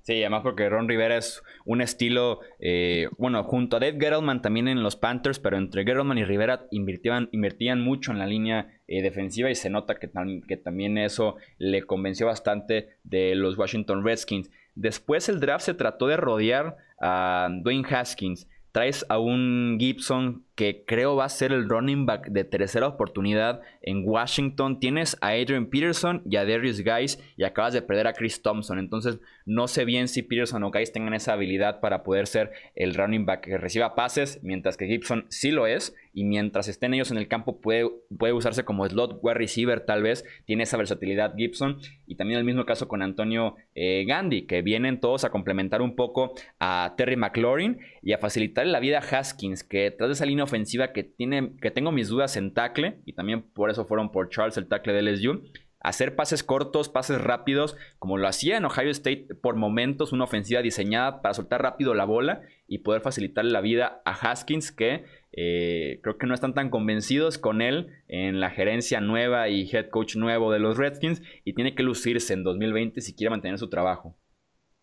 Sí, 0.03 0.19
además 0.19 0.41
porque 0.43 0.67
Ron 0.67 0.89
Rivera 0.89 1.15
es 1.15 1.41
un 1.63 1.79
estilo, 1.79 2.41
eh, 2.59 3.07
bueno, 3.17 3.41
junto 3.45 3.77
a 3.77 3.79
Dave 3.79 3.97
Gettleman 3.97 4.41
también 4.41 4.67
en 4.67 4.83
los 4.83 4.97
Panthers, 4.97 5.39
pero 5.39 5.55
entre 5.55 5.85
Gettleman 5.85 6.17
y 6.17 6.25
Rivera 6.25 6.67
invertían, 6.71 7.81
mucho 7.81 8.11
en 8.11 8.19
la 8.19 8.27
línea 8.27 8.67
eh, 8.87 9.01
defensiva 9.01 9.49
y 9.49 9.55
se 9.55 9.69
nota 9.69 9.95
que, 9.95 10.11
que 10.45 10.57
también 10.57 10.97
eso 10.97 11.37
le 11.57 11.83
convenció 11.83 12.27
bastante 12.27 12.89
de 13.05 13.33
los 13.35 13.57
Washington 13.57 14.03
Redskins. 14.03 14.51
Después 14.75 15.29
el 15.29 15.39
draft 15.39 15.63
se 15.63 15.73
trató 15.73 16.07
de 16.07 16.17
rodear 16.17 16.75
a 16.99 17.47
Dwayne 17.61 17.87
Haskins. 17.89 18.49
Traes 18.73 19.05
a 19.07 19.19
un 19.19 19.77
Gibson 19.79 20.42
que 20.55 20.83
creo 20.85 21.15
va 21.15 21.25
a 21.25 21.29
ser 21.29 21.51
el 21.51 21.67
running 21.67 22.05
back 22.05 22.27
de 22.27 22.43
tercera 22.43 22.87
oportunidad 22.87 23.61
en 23.81 24.07
Washington. 24.07 24.79
Tienes 24.79 25.17
a 25.21 25.29
Adrian 25.29 25.67
Peterson 25.67 26.21
y 26.29 26.35
a 26.35 26.45
Darius 26.45 26.83
Guys 26.83 27.19
y 27.37 27.43
acabas 27.43 27.73
de 27.73 27.81
perder 27.81 28.07
a 28.07 28.13
Chris 28.13 28.41
Thompson. 28.41 28.77
Entonces 28.77 29.19
no 29.45 29.67
sé 29.67 29.85
bien 29.85 30.07
si 30.07 30.21
Peterson 30.21 30.63
o 30.63 30.71
Guys 30.71 30.91
tengan 30.91 31.13
esa 31.13 31.33
habilidad 31.33 31.79
para 31.79 32.03
poder 32.03 32.27
ser 32.27 32.51
el 32.75 32.93
running 32.93 33.25
back 33.25 33.45
que 33.45 33.57
reciba 33.57 33.95
pases, 33.95 34.39
mientras 34.43 34.77
que 34.77 34.87
Gibson 34.87 35.25
sí 35.29 35.51
lo 35.51 35.65
es. 35.65 35.95
Y 36.13 36.23
mientras 36.25 36.67
estén 36.67 36.93
ellos 36.93 37.11
en 37.11 37.17
el 37.17 37.27
campo 37.27 37.59
puede, 37.59 37.89
puede 38.17 38.33
usarse 38.33 38.63
como 38.63 38.87
slot 38.87 39.19
wide 39.21 39.33
receiver 39.33 39.81
tal 39.81 40.03
vez. 40.03 40.23
Tiene 40.45 40.63
esa 40.63 40.77
versatilidad 40.77 41.35
Gibson. 41.35 41.79
Y 42.05 42.15
también 42.15 42.37
el 42.39 42.45
mismo 42.45 42.65
caso 42.65 42.87
con 42.87 43.01
Antonio 43.01 43.55
eh, 43.75 44.05
Gandhi, 44.07 44.45
que 44.45 44.61
vienen 44.61 44.99
todos 44.99 45.25
a 45.25 45.31
complementar 45.31 45.81
un 45.81 45.95
poco 45.95 46.33
a 46.59 46.93
Terry 46.95 47.15
McLaurin 47.15 47.79
y 48.01 48.13
a 48.13 48.19
facilitar 48.19 48.67
la 48.67 48.79
vida 48.79 48.99
a 48.99 49.01
Haskins, 49.01 49.63
que 49.63 49.91
tras 49.91 50.11
esa 50.11 50.25
línea 50.25 50.43
ofensiva 50.43 50.93
que, 50.93 51.03
tiene, 51.03 51.53
que 51.61 51.71
tengo 51.71 51.91
mis 51.91 52.09
dudas 52.09 52.37
en 52.37 52.53
tackle, 52.53 52.99
y 53.05 53.13
también 53.13 53.41
por 53.41 53.69
eso 53.69 53.85
fueron 53.85 54.11
por 54.11 54.29
Charles 54.29 54.57
el 54.57 54.67
tackle 54.67 54.93
de 54.93 55.01
LSU, 55.01 55.41
hacer 55.83 56.15
pases 56.15 56.43
cortos, 56.43 56.89
pases 56.89 57.21
rápidos, 57.21 57.75
como 57.99 58.17
lo 58.17 58.27
hacía 58.27 58.57
en 58.57 58.65
Ohio 58.65 58.89
State 58.89 59.27
por 59.41 59.57
momentos, 59.57 60.13
una 60.13 60.23
ofensiva 60.23 60.61
diseñada 60.61 61.21
para 61.21 61.33
soltar 61.33 61.61
rápido 61.61 61.93
la 61.93 62.05
bola 62.05 62.41
y 62.67 62.79
poder 62.79 63.01
facilitarle 63.01 63.51
la 63.51 63.61
vida 63.61 64.01
a 64.05 64.11
Haskins, 64.11 64.71
que 64.71 65.03
eh, 65.33 65.99
creo 66.01 66.17
que 66.17 66.25
no 66.25 66.33
están 66.33 66.53
tan 66.53 66.69
convencidos 66.69 67.37
con 67.37 67.61
él 67.61 67.89
en 68.07 68.39
la 68.39 68.49
gerencia 68.49 69.01
nueva 69.01 69.49
y 69.49 69.69
head 69.69 69.89
coach 69.89 70.15
nuevo 70.15 70.51
de 70.51 70.59
los 70.59 70.77
Redskins, 70.77 71.21
y 71.43 71.53
tiene 71.53 71.75
que 71.75 71.83
lucirse 71.83 72.33
en 72.33 72.43
2020 72.43 73.01
si 73.01 73.13
quiere 73.13 73.31
mantener 73.31 73.59
su 73.59 73.69
trabajo. 73.69 74.15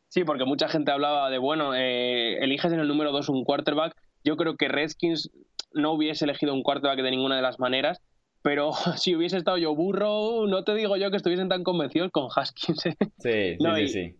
Sí, 0.08 0.24
porque 0.24 0.44
mucha 0.44 0.68
gente 0.68 0.90
hablaba 0.90 1.30
de, 1.30 1.38
bueno, 1.38 1.74
eh, 1.74 2.38
eliges 2.42 2.72
en 2.72 2.80
el 2.80 2.88
número 2.88 3.12
2 3.12 3.28
un 3.28 3.44
quarterback. 3.44 3.94
Yo 4.24 4.36
creo 4.36 4.56
que 4.56 4.68
Redskins 4.68 5.30
no 5.72 5.92
hubiese 5.92 6.24
elegido 6.24 6.52
un 6.52 6.62
quarterback 6.62 7.00
de 7.00 7.10
ninguna 7.10 7.36
de 7.36 7.42
las 7.42 7.58
maneras, 7.58 8.02
pero 8.42 8.72
si 8.96 9.14
hubiese 9.14 9.36
estado 9.36 9.58
yo 9.58 9.74
burro, 9.74 10.46
no 10.46 10.64
te 10.64 10.74
digo 10.74 10.96
yo 10.96 11.10
que 11.10 11.16
estuviesen 11.16 11.48
tan 11.48 11.64
convencidos 11.64 12.10
con 12.10 12.28
Haskins. 12.34 12.86
¿eh? 12.86 12.96
Sí, 13.18 13.56
sí, 13.58 13.88
sí, 13.88 14.16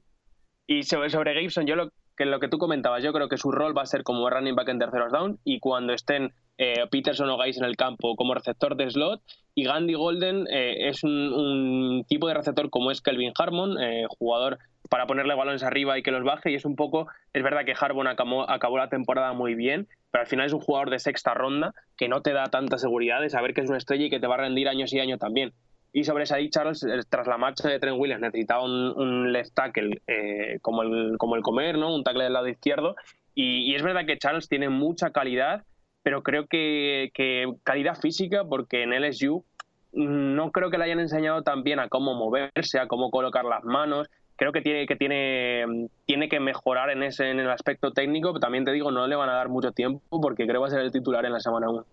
Y 0.67 0.83
sobre, 0.83 1.11
sobre 1.11 1.39
Gibson, 1.41 1.67
yo 1.67 1.77
lo 1.77 1.91
que, 2.17 2.27
lo 2.27 2.41
que 2.41 2.49
tú 2.49 2.59
comentabas, 2.59 3.03
yo 3.03 3.13
creo 3.13 3.29
que 3.29 3.39
su 3.39 3.51
rol 3.51 3.77
va 3.77 3.83
a 3.83 3.87
ser 3.87 4.03
como 4.03 4.29
running 4.29 4.55
back 4.55 4.69
en 4.69 4.79
terceros 4.79 5.13
down 5.13 5.39
y 5.45 5.59
cuando 5.59 5.93
estén 5.93 6.33
eh, 6.59 6.87
Peterson 6.91 7.31
o 7.31 7.37
Guys 7.37 7.59
en 7.59 7.65
el 7.65 7.77
campo 7.77 8.15
como 8.17 8.35
receptor 8.35 8.77
de 8.77 8.91
slot 8.91 9.23
y 9.55 9.65
Gandhi 9.65 9.95
Golden 9.95 10.47
es 10.51 11.03
un, 11.03 11.33
un, 11.33 12.05
tipo 12.05 12.29
de 12.29 12.35
receptor 12.35 12.71
como 12.71 12.91
es 12.91 13.01
Kelvin 13.01 13.33
Harmon, 13.37 13.77
jugador 14.19 14.59
para 14.91 15.07
ponerle 15.07 15.35
balones 15.35 15.63
arriba 15.63 15.97
y 15.97 16.03
que 16.03 16.11
los 16.11 16.25
baje. 16.25 16.51
Y 16.51 16.57
es 16.57 16.67
un 16.67 16.77
poco, 16.77 17.09
es 17.33 17.43
verdad 17.43 17.65
que 17.65 17.75
Harbon 17.79 18.09
acabó, 18.09 18.47
la 18.77 18.89
temporada 18.91 19.33
muy 19.33 19.55
bien, 19.55 19.89
pero 20.11 20.23
al 20.23 20.27
final 20.27 20.47
es 20.47 20.53
un 20.53 20.61
jugador 20.61 20.91
de 20.91 20.99
sexta 20.99 21.33
ronda 21.33 21.73
que 21.97 22.09
no 22.09 22.21
te 22.21 22.33
da 22.33 22.45
tanta 22.47 22.77
seguridad 22.77 23.23
de 23.23 23.31
saber 23.31 23.55
que 23.55 23.63
es 23.63 23.69
una 23.69 23.79
estrella 23.79 24.07
y 24.07 24.11
que 24.11 24.21
te 24.21 24.27
va 24.27 24.35
a 24.35 24.39
rendir 24.39 24.69
años 24.69 24.93
y 24.93 25.01
años 25.01 25.19
también. 25.19 25.53
Y 25.93 26.05
sobre 26.05 26.25
esa 26.25 26.37
Charles, 26.51 26.83
eh, 26.83 27.01
tras 27.09 27.27
la 27.27 27.39
marcha 27.39 27.69
de 27.69 27.79
Trent 27.79 27.99
Williams, 27.99 28.21
necesitaba 28.21 28.65
un, 28.65 29.33
left 29.33 29.55
tackle 29.55 30.03
eh, 30.07 30.59
como, 30.61 30.83
el, 30.83 31.17
como 31.19 31.37
el 31.37 31.43
comer, 31.43 31.79
¿no? 31.79 31.95
un 31.95 32.05
tackle 32.05 32.25
del 32.25 32.33
lado 32.33 32.49
izquierdo. 32.49 32.97
Y, 33.35 33.75
es 33.75 33.83
verdad 33.83 34.05
que 34.07 34.19
Charles 34.19 34.49
tiene 34.49 34.69
mucha 34.69 35.11
calidad, 35.11 35.63
pero 36.03 36.23
creo 36.23 36.47
que, 36.47 37.11
que 37.15 37.47
calidad 37.63 37.99
física, 37.99 38.45
porque 38.45 38.83
en 38.83 38.91
LSU 38.91 39.45
no 39.93 40.53
creo 40.53 40.71
que 40.71 40.79
le 40.79 40.85
hayan 40.85 41.01
enseñado 41.01 41.43
tan 41.43 41.63
bien 41.63 41.81
a 41.81 41.89
cómo 41.89 42.15
moverse, 42.15 42.79
a 42.79 42.87
cómo 42.87 43.11
colocar 43.11 43.45
las 43.45 43.65
manos. 43.65 44.09
Creo 44.41 44.53
que 44.53 44.63
tiene 44.63 44.87
que, 44.87 44.97
tiene, 44.97 45.91
tiene 46.07 46.31
que 46.31 46.41
mejorar 46.41 46.89
en, 46.89 47.03
ese, 47.03 47.29
en 47.29 47.41
el 47.41 47.51
aspecto 47.51 47.93
técnico, 47.93 48.31
pero 48.33 48.41
también 48.41 48.65
te 48.65 48.73
digo, 48.73 48.91
no 48.91 49.07
le 49.07 49.15
van 49.15 49.29
a 49.29 49.35
dar 49.35 49.51
mucho 49.51 49.73
tiempo 49.73 50.19
porque 50.19 50.45
creo 50.45 50.55
que 50.55 50.61
va 50.61 50.67
a 50.69 50.71
ser 50.71 50.81
el 50.81 50.91
titular 50.91 51.27
en 51.27 51.35
la 51.35 51.41
semana 51.41 51.69
1. 51.69 51.85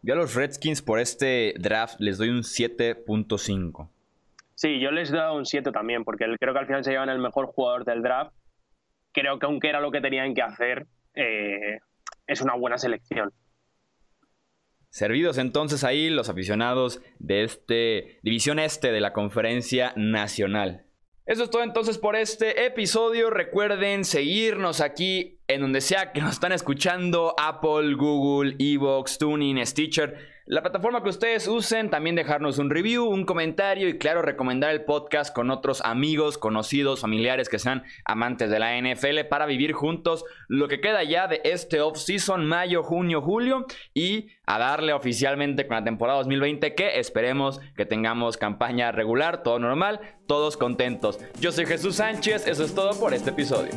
Yo 0.00 0.14
a 0.14 0.16
los 0.16 0.34
Redskins 0.34 0.80
por 0.80 0.98
este 0.98 1.52
draft 1.58 2.00
les 2.00 2.16
doy 2.16 2.30
un 2.30 2.38
7.5. 2.38 3.86
Sí, 4.54 4.80
yo 4.80 4.92
les 4.92 5.10
doy 5.10 5.36
un 5.36 5.44
7 5.44 5.72
también, 5.72 6.04
porque 6.04 6.24
creo 6.40 6.54
que 6.54 6.58
al 6.58 6.66
final 6.66 6.84
se 6.84 6.92
llevan 6.92 7.10
el 7.10 7.18
mejor 7.18 7.48
jugador 7.48 7.84
del 7.84 8.00
draft. 8.00 8.32
Creo 9.12 9.38
que 9.38 9.44
aunque 9.44 9.68
era 9.68 9.82
lo 9.82 9.90
que 9.90 10.00
tenían 10.00 10.32
que 10.32 10.40
hacer, 10.40 10.86
eh, 11.14 11.80
es 12.26 12.40
una 12.40 12.54
buena 12.54 12.78
selección. 12.78 13.30
Servidos 14.88 15.36
entonces 15.36 15.84
ahí 15.84 16.08
los 16.08 16.30
aficionados 16.30 17.02
de 17.18 17.44
este 17.44 18.20
División 18.22 18.58
Este 18.58 18.90
de 18.90 19.00
la 19.00 19.12
Conferencia 19.12 19.92
Nacional. 19.96 20.86
Eso 21.24 21.44
es 21.44 21.50
todo 21.50 21.62
entonces 21.62 21.98
por 21.98 22.16
este 22.16 22.66
episodio. 22.66 23.30
Recuerden 23.30 24.04
seguirnos 24.04 24.80
aquí 24.80 25.38
en 25.46 25.60
donde 25.60 25.80
sea 25.80 26.12
que 26.12 26.20
nos 26.20 26.32
están 26.32 26.50
escuchando: 26.50 27.34
Apple, 27.38 27.94
Google, 27.94 28.56
Evox, 28.58 29.18
Tuning, 29.18 29.64
Stitcher 29.64 30.41
la 30.46 30.60
plataforma 30.60 31.02
que 31.02 31.08
ustedes 31.08 31.46
usen, 31.46 31.88
también 31.88 32.16
dejarnos 32.16 32.58
un 32.58 32.68
review, 32.68 33.06
un 33.06 33.24
comentario 33.24 33.88
y 33.88 33.98
claro, 33.98 34.22
recomendar 34.22 34.70
el 34.70 34.84
podcast 34.84 35.32
con 35.32 35.50
otros 35.50 35.80
amigos, 35.82 36.36
conocidos, 36.36 37.00
familiares 37.00 37.48
que 37.48 37.60
sean 37.60 37.84
amantes 38.04 38.50
de 38.50 38.58
la 38.58 38.76
NFL 38.76 39.28
para 39.30 39.46
vivir 39.46 39.72
juntos 39.72 40.24
lo 40.48 40.66
que 40.66 40.80
queda 40.80 41.04
ya 41.04 41.28
de 41.28 41.40
este 41.44 41.80
off-season, 41.80 42.44
mayo, 42.44 42.82
junio, 42.82 43.22
julio 43.22 43.66
y 43.94 44.30
a 44.44 44.58
darle 44.58 44.92
oficialmente 44.92 45.68
con 45.68 45.76
la 45.76 45.84
temporada 45.84 46.18
2020 46.18 46.74
que 46.74 46.98
esperemos 46.98 47.60
que 47.76 47.86
tengamos 47.86 48.36
campaña 48.36 48.90
regular, 48.90 49.44
todo 49.44 49.60
normal, 49.60 50.00
todos 50.26 50.56
contentos. 50.56 51.20
Yo 51.40 51.52
soy 51.52 51.66
Jesús 51.66 51.96
Sánchez, 51.96 52.48
eso 52.48 52.64
es 52.64 52.74
todo 52.74 52.98
por 52.98 53.14
este 53.14 53.30
episodio. 53.30 53.70